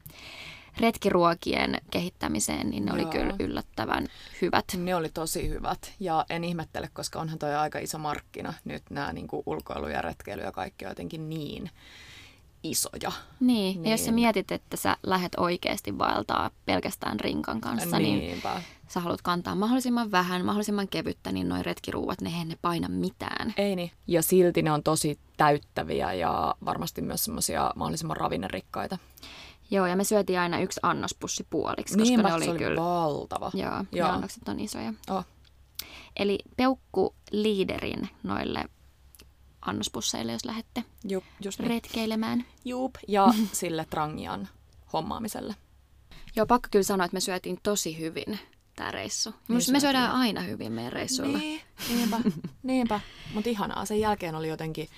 retkiruokien 0.80 1.80
kehittämiseen, 1.90 2.70
niin 2.70 2.84
ne 2.84 2.92
oli 2.92 3.02
Joo. 3.02 3.10
kyllä 3.10 3.34
yllättävän 3.40 4.06
hyvät. 4.42 4.64
Ne 4.76 4.94
oli 4.94 5.08
tosi 5.08 5.48
hyvät 5.48 5.92
ja 6.00 6.26
en 6.30 6.44
ihmettele, 6.44 6.90
koska 6.92 7.20
onhan 7.20 7.38
toi 7.38 7.54
aika 7.54 7.78
iso 7.78 7.98
markkina. 7.98 8.54
Nyt 8.64 8.82
nämä 8.90 9.12
niin 9.12 9.28
ulkoilu 9.46 9.88
ja 9.88 10.02
retkeily 10.02 10.42
ja 10.42 10.52
kaikki 10.52 10.84
on 10.84 10.90
jotenkin 10.90 11.28
niin 11.28 11.70
isoja. 12.62 13.12
Niin, 13.40 13.74
niin, 13.74 13.84
ja 13.84 13.90
jos 13.90 14.00
sä 14.00 14.06
Niin. 14.06 14.14
mietit, 14.14 14.52
että 14.52 14.76
sä 14.76 14.96
lähet 15.02 15.32
oikeasti 15.36 15.98
vaeltaa 15.98 16.50
pelkästään 16.66 17.20
rinkan 17.20 17.60
kanssa, 17.60 17.98
niin 17.98 18.18
Niinpä. 18.18 18.62
sä 18.88 19.00
haluat 19.00 19.22
kantaa 19.22 19.54
mahdollisimman 19.54 20.10
vähän, 20.10 20.44
mahdollisimman 20.44 20.88
kevyttä, 20.88 21.32
niin 21.32 21.48
noin 21.48 21.64
retkiruuat, 21.64 22.20
ne 22.20 22.30
ne 22.44 22.56
paina 22.62 22.88
mitään. 22.88 23.54
Ei 23.56 23.76
niin. 23.76 23.90
Ja 24.06 24.22
silti 24.22 24.62
ne 24.62 24.72
on 24.72 24.82
tosi 24.82 25.18
täyttäviä 25.36 26.12
ja 26.12 26.54
varmasti 26.64 27.02
myös 27.02 27.24
semmoisia 27.24 27.70
mahdollisimman 27.76 28.16
ravinnerikkaita. 28.16 28.98
Joo, 29.70 29.86
ja 29.86 29.96
me 29.96 30.04
syötiin 30.04 30.40
aina 30.40 30.60
yksi 30.60 30.80
annospussi 30.82 31.46
puoliksi, 31.50 31.98
koska 31.98 32.08
Niinpä, 32.08 32.28
ne 32.28 32.34
oli, 32.34 32.44
se 32.44 32.50
oli 32.50 32.58
kyllä... 32.58 32.80
valtava. 32.80 33.50
Joo, 33.54 33.84
Joo. 33.92 34.08
Ne 34.08 34.14
annokset 34.14 34.48
on 34.48 34.60
isoja. 34.60 34.94
Oh. 35.10 35.24
Eli 36.16 36.38
peukku 36.56 37.14
liiderin 37.30 38.10
noille 38.22 38.64
annospusseille, 39.60 40.32
jos 40.32 40.44
lähette 40.44 40.84
Jup, 41.08 41.24
just 41.44 41.58
niin. 41.58 41.70
retkeilemään. 41.70 42.44
Jup. 42.64 42.94
Ja 43.08 43.34
sille 43.52 43.86
trangian 43.90 44.48
hommaamiselle. 44.92 45.54
Joo, 46.36 46.46
pakko 46.46 46.68
kyllä 46.70 46.82
sanoa, 46.82 47.04
että 47.04 47.14
me 47.14 47.20
syötiin 47.20 47.58
tosi 47.62 47.98
hyvin 47.98 48.38
tämä 48.76 48.90
reissu. 48.90 49.34
Niin 49.48 49.60
me 49.72 49.80
syödään 49.80 50.12
aina 50.12 50.40
hyvin 50.40 50.72
meidän 50.72 50.92
reissuilla. 50.92 51.38
Niin, 51.38 51.60
niinpä, 51.88 52.20
niinpä. 52.62 53.00
Mutta 53.34 53.50
ihanaa. 53.50 53.84
Sen 53.84 54.00
jälkeen 54.00 54.34
oli 54.34 54.48
jotenkin 54.48 54.88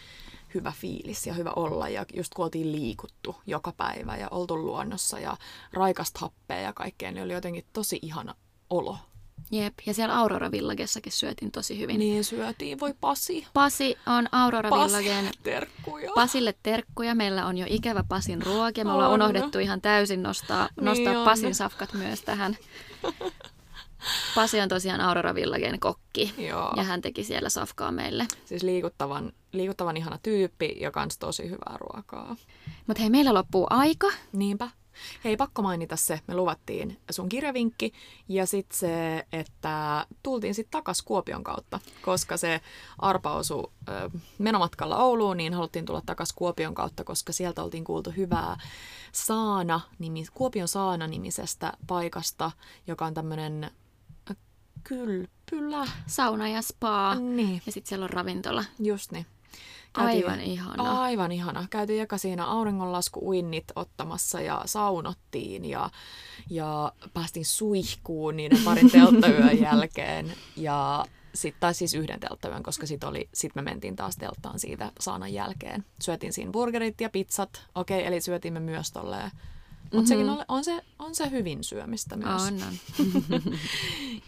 hyvä 0.55 0.73
fiilis 0.81 1.27
ja 1.27 1.35
hyvä 1.35 1.51
olla. 1.57 1.89
Ja 1.89 2.05
just 2.17 2.35
kun 2.35 2.45
oltiin 2.45 2.73
liikuttu 2.73 3.37
joka 3.47 3.73
päivä 3.77 4.17
ja 4.17 4.29
oltu 4.31 4.57
luonnossa 4.59 5.19
ja 5.19 5.37
raikasta 5.73 6.21
happea 6.21 6.61
ja 6.61 6.73
kaikkea, 6.73 7.13
niin 7.13 7.25
oli 7.25 7.33
jotenkin 7.33 7.65
tosi 7.73 7.99
ihana 8.03 8.35
olo 8.71 8.99
Jep, 9.51 9.75
ja 9.87 9.95
siellä 9.95 10.19
Aurora 10.19 10.51
Villagessakin 10.51 11.13
syötiin 11.13 11.51
tosi 11.51 11.79
hyvin. 11.79 11.99
Niin 11.99 12.25
syötiin, 12.25 12.81
voi 12.81 12.95
Pasi. 13.01 13.47
Pasi 13.55 13.97
on 14.07 14.29
Aurora 14.33 14.71
Pasi, 14.71 14.97
Villagen. 14.97 15.31
terkkuja. 15.43 16.11
Pasille 16.15 16.55
terkkuja. 16.63 17.15
Meillä 17.15 17.47
on 17.47 17.59
jo 17.59 17.67
ikävä 17.69 18.05
Pasin 18.09 18.43
ruokia. 18.43 18.85
Me 18.85 18.93
ollaan 18.93 19.11
On. 19.13 19.23
unohdettu 19.23 19.59
ihan 19.59 19.81
täysin 19.81 20.23
nostaa, 20.23 20.69
Niin 20.77 20.85
nostaa 20.85 21.19
on. 21.19 21.25
Pasin 21.25 21.55
safkat 21.55 21.93
myös 21.93 22.21
tähän. 22.23 22.57
Pasi 24.35 24.61
on 24.61 24.69
tosiaan 24.69 25.01
Aurora 25.01 25.35
Villagen 25.35 25.81
kokki. 25.81 26.35
Joo. 26.39 26.73
Ja 26.77 26.83
hän 26.83 27.03
teki 27.03 27.25
siellä 27.25 27.49
safkaa 27.49 27.93
meille. 27.93 28.27
Siis 28.45 28.63
liikuttavan, 28.63 29.33
liikuttavan 29.53 29.97
ihana 29.97 30.19
tyyppi 30.23 30.77
ja 30.81 30.91
kans 30.91 31.19
tosi 31.19 31.45
hyvää 31.51 31.77
ruokaa. 31.79 32.37
Mutta 32.87 33.01
hei, 33.01 33.11
meillä 33.11 33.35
loppuu 33.35 33.67
aika. 33.71 34.09
Niinpä. 34.33 34.71
Hei, 35.25 35.37
pakko 35.37 35.63
mainita 35.63 35.97
se, 35.97 36.21
me 36.27 36.35
luvattiin 36.35 37.01
sun 37.11 37.29
kirjavinkki 37.29 37.93
ja 38.29 38.47
sitten 38.47 38.79
se, 38.79 39.27
että 39.33 40.07
tultiin 40.23 40.55
sitten 40.55 40.71
takas 40.71 41.03
Kuopion 41.03 41.45
kautta, 41.45 41.81
koska 42.03 42.37
se 42.37 42.61
arpa 42.99 43.33
osui 43.33 43.71
menomatkalla 44.39 44.97
Ouluun, 44.97 45.37
niin 45.37 45.55
haluttiin 45.55 45.85
tulla 45.85 46.03
takas 46.07 46.33
Kuopion 46.33 46.75
kautta, 46.75 47.05
koska 47.05 47.33
sieltä 47.33 47.63
oltiin 47.63 47.85
kuultu 47.85 48.11
hyvää 48.17 48.57
Saana, 49.13 49.81
nimi, 49.99 50.25
Kuopion 50.35 50.69
Saana-nimisestä 50.69 51.73
paikasta, 51.87 52.51
joka 52.87 53.07
on 53.07 53.15
tämmöinen 53.15 53.71
kylpylä. 54.85 55.87
Sauna 56.07 56.49
ja 56.49 56.63
spa. 56.63 57.15
Niin, 57.15 57.63
Ja 57.67 57.73
sitten 57.73 57.89
siellä 57.89 58.05
on 58.05 58.11
ravintola. 58.11 58.65
just 58.79 59.13
niin. 59.13 59.27
Aivan 59.95 60.41
ihana. 60.41 61.01
Aivan 61.01 61.33
ihana. 61.33 61.67
Käytiin 61.71 62.03
eka 62.03 62.19
siinä 62.19 62.45
auringonlasku-uinnit 62.45 63.65
ottamassa 63.77 64.41
ja 64.41 64.63
saunottiin 64.67 65.65
ja, 65.65 65.91
ja 66.51 66.93
päästiin 67.15 67.47
suihkuun 67.47 68.37
niiden 68.37 68.59
parin 68.65 68.91
telttayön 68.93 69.61
jälkeen. 69.61 70.33
Ja 70.57 71.05
sit, 71.35 71.55
tai 71.61 71.75
siis 71.75 71.95
yhden 71.95 72.21
telttayön, 72.21 72.63
koska 72.63 72.87
sitten 72.87 73.11
sit 73.35 73.55
me 73.55 73.63
mentiin 73.63 73.97
taas 73.97 74.17
telttaan 74.17 74.59
siitä 74.59 74.93
saanan 75.01 75.33
jälkeen. 75.33 75.85
Syötiin 76.01 76.33
siinä 76.33 76.51
burgerit 76.51 77.01
ja 77.01 77.11
pizzat. 77.11 77.67
Okei, 77.75 78.07
eli 78.07 78.21
syötimme 78.21 78.61
myös 78.61 78.93
tolleen. 78.93 79.31
Mutta 79.95 80.01
Mhm. 80.01 80.07
sekin 80.09 80.29
on, 80.29 80.45
on, 80.49 80.65
se, 80.65 80.85
on 80.99 81.15
se 81.15 81.31
hyvin 81.31 81.65
syömistä 81.65 82.17
myös. 82.17 82.43
On, 82.43 82.55
on. 82.63 82.79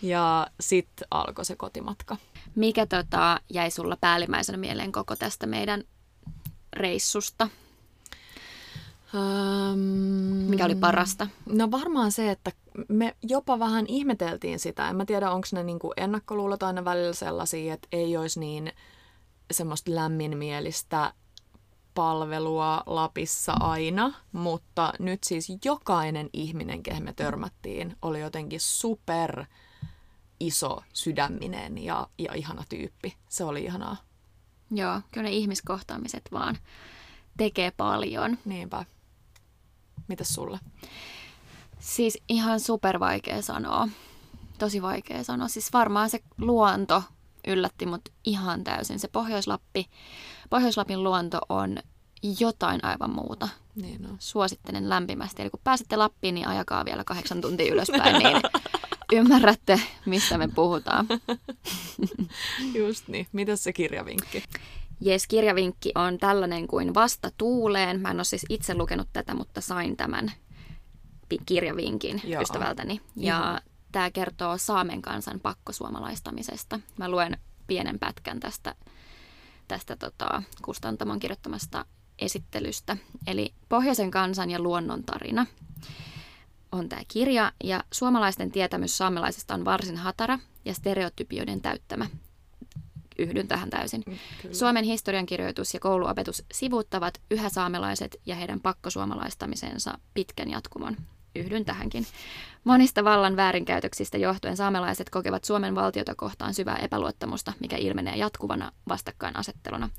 Ja 0.03 0.47
sitten 0.61 1.09
alkoi 1.11 1.45
se 1.45 1.57
kotimatka. 1.57 2.17
Mikä 2.55 2.87
tota, 2.87 3.41
jäi 3.51 3.71
sulla 3.71 3.97
päällimmäisenä 4.01 4.59
mieleen 4.59 4.93
koko 4.93 5.17
tästä 5.17 5.47
meidän 5.47 5.85
reissusta? 6.73 7.49
Um, 9.14 9.79
Mikä 10.51 10.64
oli 10.64 10.75
parasta? 10.75 11.27
No 11.47 11.71
varmaan 11.71 12.12
se, 12.12 12.31
että 12.31 12.53
me 12.89 13.17
jopa 13.23 13.59
vähän 13.59 13.87
ihmeteltiin 13.89 14.59
sitä. 14.59 14.89
En 14.89 14.97
mä 14.97 15.05
tiedä, 15.05 15.31
onko 15.31 15.49
ne 15.53 15.62
niinku 15.62 15.93
ennakkoluulot 15.97 16.62
aina 16.62 16.85
välillä 16.85 17.12
sellaisia, 17.12 17.75
että 17.75 17.89
ei 17.93 18.17
olisi 18.17 18.41
niin 18.41 18.73
semmoista 19.51 19.95
lämminmielistä 19.95 21.12
palvelua 21.97 22.83
Lapissa 22.87 23.53
aina, 23.61 24.13
mutta 24.33 24.93
nyt 24.99 25.25
siis 25.25 25.53
jokainen 25.65 26.31
ihminen, 26.33 26.83
kehen 26.83 27.05
me 27.05 27.13
törmättiin, 27.13 27.97
oli 28.03 28.21
jotenkin 28.21 28.61
super 28.61 29.45
iso 30.41 30.83
sydäminen 30.93 31.79
ja, 31.79 32.07
ja 32.19 32.35
ihana 32.35 32.65
tyyppi. 32.69 33.17
Se 33.29 33.45
oli 33.45 33.65
ihanaa. 33.65 33.97
Joo, 34.71 35.01
kyllä 35.13 35.29
ne 35.29 35.31
ihmiskohtaamiset 35.31 36.29
vaan 36.33 36.59
tekee 37.37 37.71
paljon. 37.71 38.39
Niinpä. 38.45 38.85
Mitäs 40.09 40.29
sulle? 40.29 40.59
Siis 41.79 42.19
ihan 42.29 42.61
super 42.61 43.01
vaikea 43.01 43.43
sanoa. 43.43 43.89
Tosi 44.59 44.83
vaikea 44.83 45.25
sanoa. 45.25 45.49
Siis 45.49 45.73
varmaan 45.73 46.11
se 46.11 46.21
luonto 46.39 47.03
yllätti 47.47 47.87
mut 47.87 48.09
ihan 48.25 48.65
täysin. 48.65 48.99
Se 48.99 49.09
Pohjoislappi, 49.09 49.91
Pohjoislapin 50.51 51.05
luonto 51.05 51.39
on 51.49 51.77
jotain 52.41 52.85
aivan 52.85 53.15
muuta. 53.15 53.49
Niin 53.75 54.07
on. 54.07 54.17
Suosittelen 54.19 54.89
lämpimästi. 54.89 55.43
Eli 55.43 55.51
kun 55.51 55.61
pääsette 55.65 55.97
Lappiin, 55.97 56.35
niin 56.35 56.49
ajakaa 56.49 56.85
vielä 56.85 57.05
kahdeksan 57.05 57.41
tuntia 57.41 57.73
ylöspäin, 57.73 58.19
niin 58.19 58.37
ymmärrätte, 59.19 59.81
mistä 60.07 60.39
me 60.39 60.49
puhutaan. 60.49 61.07
Just 62.79 63.09
niin. 63.09 63.27
Mitäs 63.33 63.65
se 63.65 63.73
kirjavinkki? 63.73 64.43
Jes, 65.01 65.27
kirjavinkki 65.27 65.93
on 65.95 66.19
tällainen 66.19 66.67
kuin 66.67 66.95
Vasta 66.95 67.31
tuuleen. 67.37 68.01
Mä 68.01 68.11
en 68.11 68.17
ole 68.17 68.25
siis 68.25 68.47
itse 68.49 68.75
lukenut 68.75 69.09
tätä, 69.13 69.35
mutta 69.35 69.61
sain 69.61 69.97
tämän 69.97 70.33
kirjavinkin 71.47 72.23
Joo. 72.25 72.43
ystävältäni. 72.43 73.01
Ja 73.17 73.61
tämä 73.93 74.11
kertoo 74.11 74.59
Saamen 74.59 75.03
kansan 75.03 75.41
pakkosuomalaistamisesta. 75.41 76.81
Mä 76.99 77.09
luen 77.09 77.39
pienen 77.67 77.99
pätkän 77.99 78.41
tästä, 78.41 78.75
tästä 79.69 79.97
tota, 79.97 80.43
kustantamon 80.62 81.19
kirjoittamasta 81.19 81.85
esittelystä. 82.19 82.97
Eli 83.27 83.55
Pohjoisen 83.69 84.11
kansan 84.11 84.51
ja 84.51 84.61
luonnon 84.61 85.05
tarina 85.05 85.47
on 86.73 86.89
tämä 86.89 87.03
kirja, 87.09 87.53
ja 87.64 87.85
suomalaisten 87.93 88.51
tietämys 88.51 88.99
saamelaisesta 88.99 89.55
on 89.55 89.64
varsin 89.64 89.97
hatara 89.97 90.39
ja 90.64 90.75
stereotypioiden 90.75 91.61
täyttämä. 91.61 92.07
Yhdyn 93.19 93.49
tähän 93.49 93.71
täysin. 93.71 94.05
Kyllä. 94.05 94.55
Suomen 94.55 94.85
historiankirjoitus 94.85 95.75
ja 95.75 95.81
kouluopetus 95.81 96.45
sivuuttavat 96.53 97.21
yhä 97.31 97.49
saamelaiset 97.49 98.17
ja 98.27 98.35
heidän 98.35 98.61
pakkosuomalaistamisensa 98.61 99.99
pitkän 100.14 100.51
jatkumon. 100.51 100.97
Yhdyn 101.39 101.64
tähänkin. 101.64 102.07
Monista 102.64 103.05
vallan 103.05 103.37
väärinkäytöksistä 103.37 104.18
johtuen 104.18 104.57
saamelaiset 104.57 105.11
kokevat 105.11 105.45
Suomen 105.45 105.74
valtiota 105.74 106.14
kohtaan 106.14 106.55
syvää 106.55 106.76
epäluottamusta, 106.76 107.53
mikä 107.61 107.76
ilmenee 107.76 108.16
jatkuvana 108.16 108.72
vastakkainasetteluna. 108.89 109.91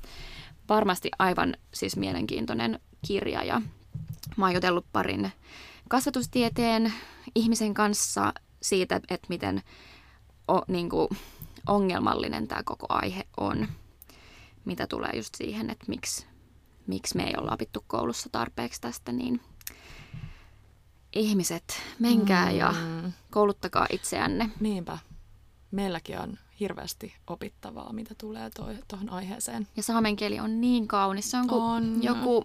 Varmasti 0.68 1.10
aivan 1.18 1.56
siis 1.74 1.96
mielenkiintoinen 1.96 2.80
kirja 3.06 3.44
ja 3.44 3.62
mä 4.36 4.44
oon 4.44 4.54
jutellut 4.54 4.86
parin 4.92 5.32
kasvatustieteen 5.88 6.92
ihmisen 7.34 7.74
kanssa 7.74 8.32
siitä, 8.62 8.96
että 8.96 9.26
miten 9.28 9.62
o, 10.48 10.60
niin 10.68 10.90
kuin, 10.90 11.08
ongelmallinen 11.66 12.48
tämä 12.48 12.62
koko 12.64 12.86
aihe 12.88 13.26
on, 13.36 13.68
mitä 14.64 14.86
tulee 14.86 15.10
just 15.14 15.34
siihen, 15.34 15.70
että 15.70 15.84
miksi, 15.88 16.26
miksi 16.86 17.16
me 17.16 17.22
ei 17.22 17.34
olla 17.38 17.54
opittu 17.54 17.84
koulussa 17.86 18.28
tarpeeksi 18.32 18.80
tästä, 18.80 19.12
niin 19.12 19.40
ihmiset, 21.18 21.64
menkää 21.98 22.50
ja 22.50 22.72
Mm, 22.86 23.12
kouluttakaa 23.30 23.86
itseänne. 23.90 24.50
niinpä. 24.60 24.98
Meilläkin 25.70 26.18
on 26.20 26.38
hirveästi 26.60 27.14
opittavaa, 27.26 27.92
mitä 27.92 28.14
tulee 28.20 28.50
tuohon 28.88 29.10
aiheeseen. 29.10 29.68
Ja 29.76 29.82
saamen 29.82 30.16
kieli 30.16 30.40
on 30.40 30.60
niin 30.60 30.88
kaunis, 30.88 31.30
se 31.30 31.36
on 31.36 31.46
kuin 31.48 31.62
On. 31.62 32.02
joku, 32.02 32.44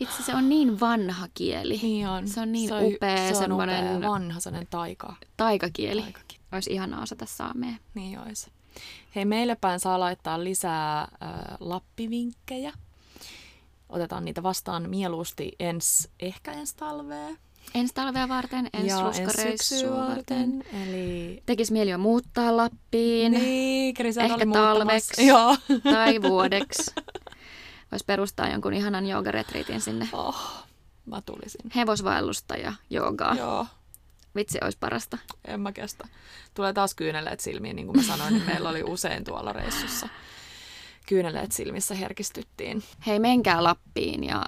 vitsi 0.00 0.22
se 0.22 0.34
on 0.34 0.48
niin 0.48 0.80
vanha 0.80 1.28
kieli, 1.34 1.78
Niin 1.82 2.08
on. 2.08 2.28
Se 2.28 2.40
on 2.40 2.52
niin 2.52 2.68
se 2.68 2.74
upea, 2.82 3.16
se 3.16 3.28
on 3.36 3.42
semmoinen- 3.42 3.96
upea, 3.96 4.10
vanha, 4.10 4.40
sellainen 4.40 4.68
taika. 4.70 5.16
taikakieli. 5.36 6.02
taikakin. 6.02 6.40
Olisi 6.52 6.72
ihanaa 6.72 7.02
osata 7.02 7.26
saamea. 7.26 7.74
Niin 7.94 8.18
olisi. 8.18 8.50
Hei, 9.16 9.24
meille 9.24 9.54
päin 9.54 9.80
saa 9.80 10.00
laittaa 10.00 10.44
lisää 10.44 11.00
äh, 11.00 11.08
lappivinkkejä. 11.60 12.72
Otetaan 13.90 14.24
niitä 14.24 14.42
vastaan 14.42 14.90
mieluusti 14.90 15.52
ens, 15.60 16.08
ehkä 16.20 16.52
ensi 16.52 16.76
talvea. 16.76 17.28
Ensi 17.74 17.94
talvea 17.94 18.28
varten, 18.28 18.70
ensi 18.72 18.88
ja 18.88 19.06
ensi 19.06 19.24
ruskareissua 19.24 19.96
varten. 19.96 20.16
varten. 20.58 20.64
Eli 20.82 21.42
Tekisi 21.46 21.72
mieli 21.72 21.90
jo 21.90 21.98
muuttaa 21.98 22.56
Lappiin 22.56 23.32
niin, 23.32 23.96
Ehkä 24.20 24.46
talveksi. 24.52 25.26
Joo. 25.30 25.56
tai 25.82 26.22
vuodeksi. 26.22 26.94
Voisi 27.92 28.04
perustaa 28.04 28.48
jonkun 28.48 28.74
ihanan 28.74 29.06
joogaretriitin 29.06 29.80
sinne. 29.80 30.08
Oh, 30.12 30.64
mä 31.06 31.20
tulisin. 31.20 31.70
Hevosvaellusta 31.76 32.56
ja 32.56 32.72
joogaa. 32.90 33.34
Joo, 33.34 33.66
Vitsi, 34.36 34.58
olisi 34.62 34.78
parasta. 34.80 35.18
en 35.44 35.60
mä 35.60 35.72
kestä. 35.72 36.08
Tulee 36.54 36.72
taas 36.72 36.94
kyyneleet 36.94 37.40
silmiin, 37.40 37.76
niin 37.76 37.86
kuin 37.86 37.96
mä 37.96 38.02
sanoin, 38.02 38.34
niin 38.34 38.46
meillä 38.46 38.68
oli 38.68 38.82
usein 38.82 39.24
tuolla 39.24 39.52
reissussa. 39.52 40.08
Kyyneleet 41.10 41.52
silmissä 41.52 41.94
herkistyttiin. 41.94 42.82
Hei, 43.06 43.18
menkää 43.18 43.62
Lappiin 43.64 44.24
ja 44.24 44.44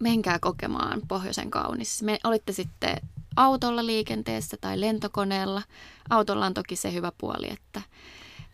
menkää 0.00 0.38
kokemaan 0.38 1.02
pohjoisen 1.08 1.50
kaunis. 1.50 2.02
Me 2.02 2.18
olitte 2.24 2.52
sitten 2.52 2.96
autolla 3.36 3.86
liikenteessä 3.86 4.56
tai 4.60 4.80
lentokoneella. 4.80 5.62
Autolla 6.10 6.46
on 6.46 6.54
toki 6.54 6.76
se 6.76 6.92
hyvä 6.92 7.12
puoli, 7.18 7.52
että 7.52 7.82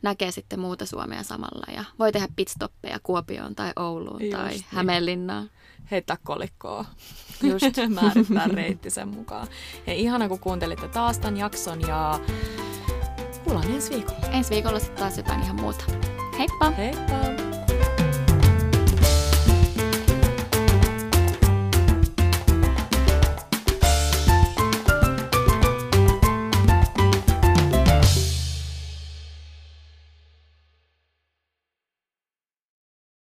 näkee 0.03 0.31
sitten 0.31 0.61
muuta 0.61 0.87
Suomea 0.87 1.23
samalla 1.23 1.73
ja 1.75 1.85
voi 1.99 2.13
tehdä 2.13 2.29
pitstoppeja 2.37 2.99
Kuopioon 3.03 3.55
tai 3.55 3.73
Ouluun 3.77 4.23
Just 4.25 4.37
tai 4.37 4.49
niin. 4.49 4.65
Hämeenlinnaan. 4.69 5.51
Heittää 5.91 6.17
kolikkoa. 6.23 6.85
Just. 7.43 7.65
Määrittää 7.95 8.49
reitti 8.49 8.91
sen 8.91 9.09
mukaan. 9.09 9.49
Hei, 9.87 10.01
ihana 10.01 10.29
kun 10.29 10.39
kuuntelitte 10.39 10.89
taas 10.89 11.19
tämän 11.19 11.37
jakson 11.37 11.81
ja 11.81 12.21
kuullaan 13.45 13.71
ensi 13.71 13.91
viikolla. 13.95 14.27
Ensi 14.27 14.51
viikolla 14.51 14.79
sitten 14.79 14.99
taas 14.99 15.17
jotain 15.17 15.43
ihan 15.43 15.61
muuta. 15.61 15.85
Heippa! 16.39 16.71
Heippa! 16.71 17.52